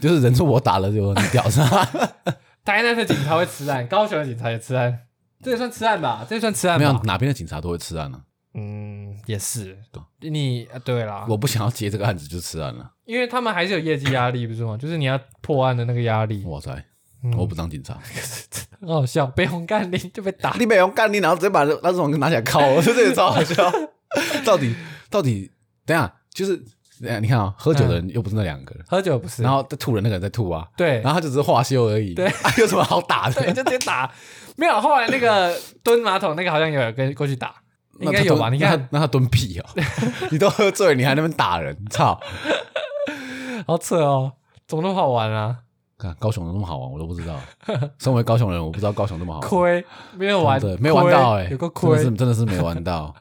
[0.01, 1.89] 就是人说我打了就很屌是吧？
[2.65, 4.99] 台南的警察会吃案，高雄的警察也吃案，
[5.43, 6.27] 这也算吃案吧？
[6.29, 7.01] 这也算吃案没有吧？
[7.05, 8.21] 哪边的警察都会吃案呢、
[8.55, 9.79] 嗯，也是。
[10.21, 12.91] 你呃对啦，我不想要接这个案子就吃案了。
[13.05, 14.77] 因为他们还是有业绩压力，不是吗？
[14.77, 16.85] 就是你要破案的那个压力，哇塞，
[17.25, 17.99] 嗯我不当警察，
[18.81, 19.27] 很好笑。
[19.27, 23.71] 被红干你就被打，你被红干你，然后直接把那种拿起来敲，我觉得这个超好笑。
[24.45, 24.75] 到底
[25.11, 25.51] 到底，
[25.85, 26.61] 等下就是
[27.21, 29.43] 你看啊、喝酒的人又不是那两个人，喝酒不是？
[29.43, 33.53] 然后在吐人那个人在吐啊，对然后他就只是化休而已，对啊， 有什么好打对，的？
[33.53, 34.11] 就直接打。
[34.57, 37.55] 没有，后来那个蹲马桶那个好像有人跟过去打，
[38.01, 38.49] 应该有吧？
[38.49, 39.65] 蹲你看，那他蹲屁哦，
[40.31, 42.19] 你都喝醉了，你还在那边打人，操！
[43.67, 44.33] 好扯哦，
[44.67, 45.59] 怎么那么好玩啊？
[45.99, 47.41] 看高雄有那么好玩，我都不知道。
[47.99, 49.51] 身为高雄人，我不知道高雄那么好玩。
[49.51, 49.85] 亏
[50.17, 51.99] 没有玩，对，没玩到哎、亏有个真的亏。
[51.99, 53.15] 是真的是没玩到。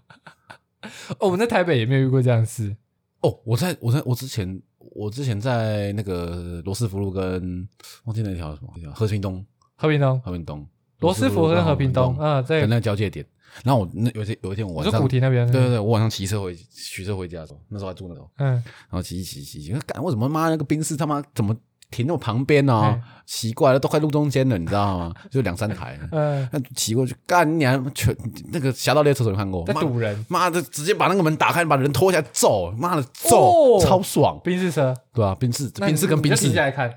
[1.18, 2.78] 哦，我们在台北也没有遇过这样的事。
[3.22, 7.68] 哦，我在我在我之前我之前在那个罗斯福路跟
[8.06, 9.44] 忘记那条什么和平东
[9.76, 10.66] 和平东、和平东
[11.00, 13.26] 罗斯福跟和平东，的啊，在那个交界点。
[13.64, 21.56] 然后我那有一天有一天我晚上，古亭那边，对对对，我晚上骑车回骑车回家的时候，那时候还住那头，嗯，然后骑一骑骑骑，干为什么妈那个冰室他妈怎么
[21.90, 25.14] 停那么旁边呢、嗯奇怪了，都快路中间了，你知道吗？
[25.30, 28.16] 就两三台，嗯，那骑过去，干你还全
[28.54, 29.66] 那个侠盗猎车手有看过？
[29.66, 33.80] 在人，妈的，直接把那个门打开，把人拖下来揍，妈的揍，哦。
[33.86, 36.48] 超爽，宾士车，对啊，宾士那宾士跟宾士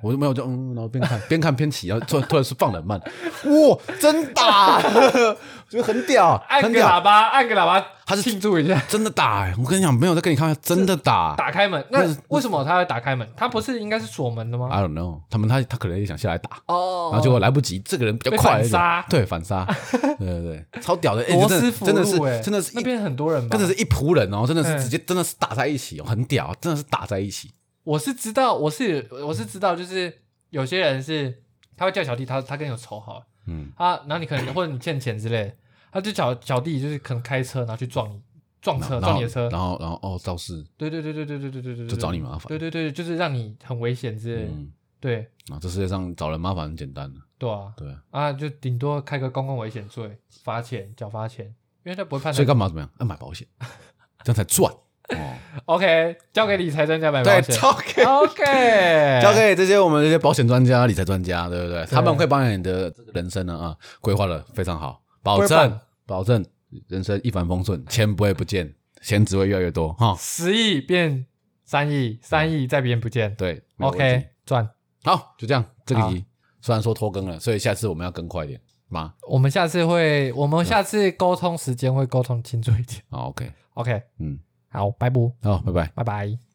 [0.05, 4.81] 我就没有就嗯，然后边看 边看边骑，然后突然突然是放得很慢，哇，真打，
[5.71, 8.83] 觉得很屌，按个喇叭，按个喇叭，他是庆祝一下。
[8.89, 11.37] 真的打、欸，我跟你讲，没有在跟你开玩笑，真的打。
[11.37, 13.29] 打开门，那为什么他会打开门？
[13.37, 19.65] 他不是应该是锁门的吗？I don't know，他们他他可能也想下来打，哦然后结果来不及，这个人比较快，反杀对反杀，
[20.19, 23.57] 对对对，超屌的，真的斯福真的是真的是一那边很多人吧？
[23.57, 27.51] 真的是一仆人哦，真的是嗯直接真的是打在一起哦，很屌，真的是打在一起。
[27.85, 30.13] 我是知道，我是我是知道，就是
[30.51, 31.43] 有些人是
[31.77, 35.55] 他会叫小弟，他他跟你有仇好了，嗯，他然后你可能或者你欠钱之类的，
[35.93, 38.21] 他就小小弟就是可能开车然后去撞你
[38.61, 51.47] 撞车然后撞你的车，然后然后哦肇事，对对对对对对对对对，就找你麻烦对对对，就是让你很危险之类的，嗯，对啊，这世界上找人麻烦很简单的，对啊对啊，啊，就顶多开个公共危险罪，罚钱缴罚钱，
[51.85, 52.47] 因为他不会判所以。
[52.47, 52.91] 干嘛怎么样？
[53.01, 53.47] 要买保险，
[54.23, 54.79] 这样才赚哦。
[55.67, 57.57] OK，交给理财专家买保对，险。
[57.61, 61.85] 交给 OK， 交给这些我们这些保险专家、理财专家，对不对？
[61.87, 66.45] 他们会帮你的这个人生呢啊规划的非常好，保证保证
[66.89, 70.17] 人生一帆风顺，钱不会不见，钱只会越来越多哈。
[70.19, 71.27] 十亿变
[71.65, 73.35] 三亿，三亿再变不见。
[73.37, 74.69] 对没有问题 OK，赚。
[75.05, 75.65] 好，就这样。
[75.87, 76.25] 这个好题
[76.61, 79.15] 虽然说拖更了，所以下次我们要更快一点吗？
[79.29, 83.01] 我们下次会，我们下次沟通时间会沟通清楚一点。
[83.11, 84.39] 好，OK，OK，嗯，
[84.71, 85.93] 好，拜拜，好，拜拜。
[85.95, 86.50] 拜拜。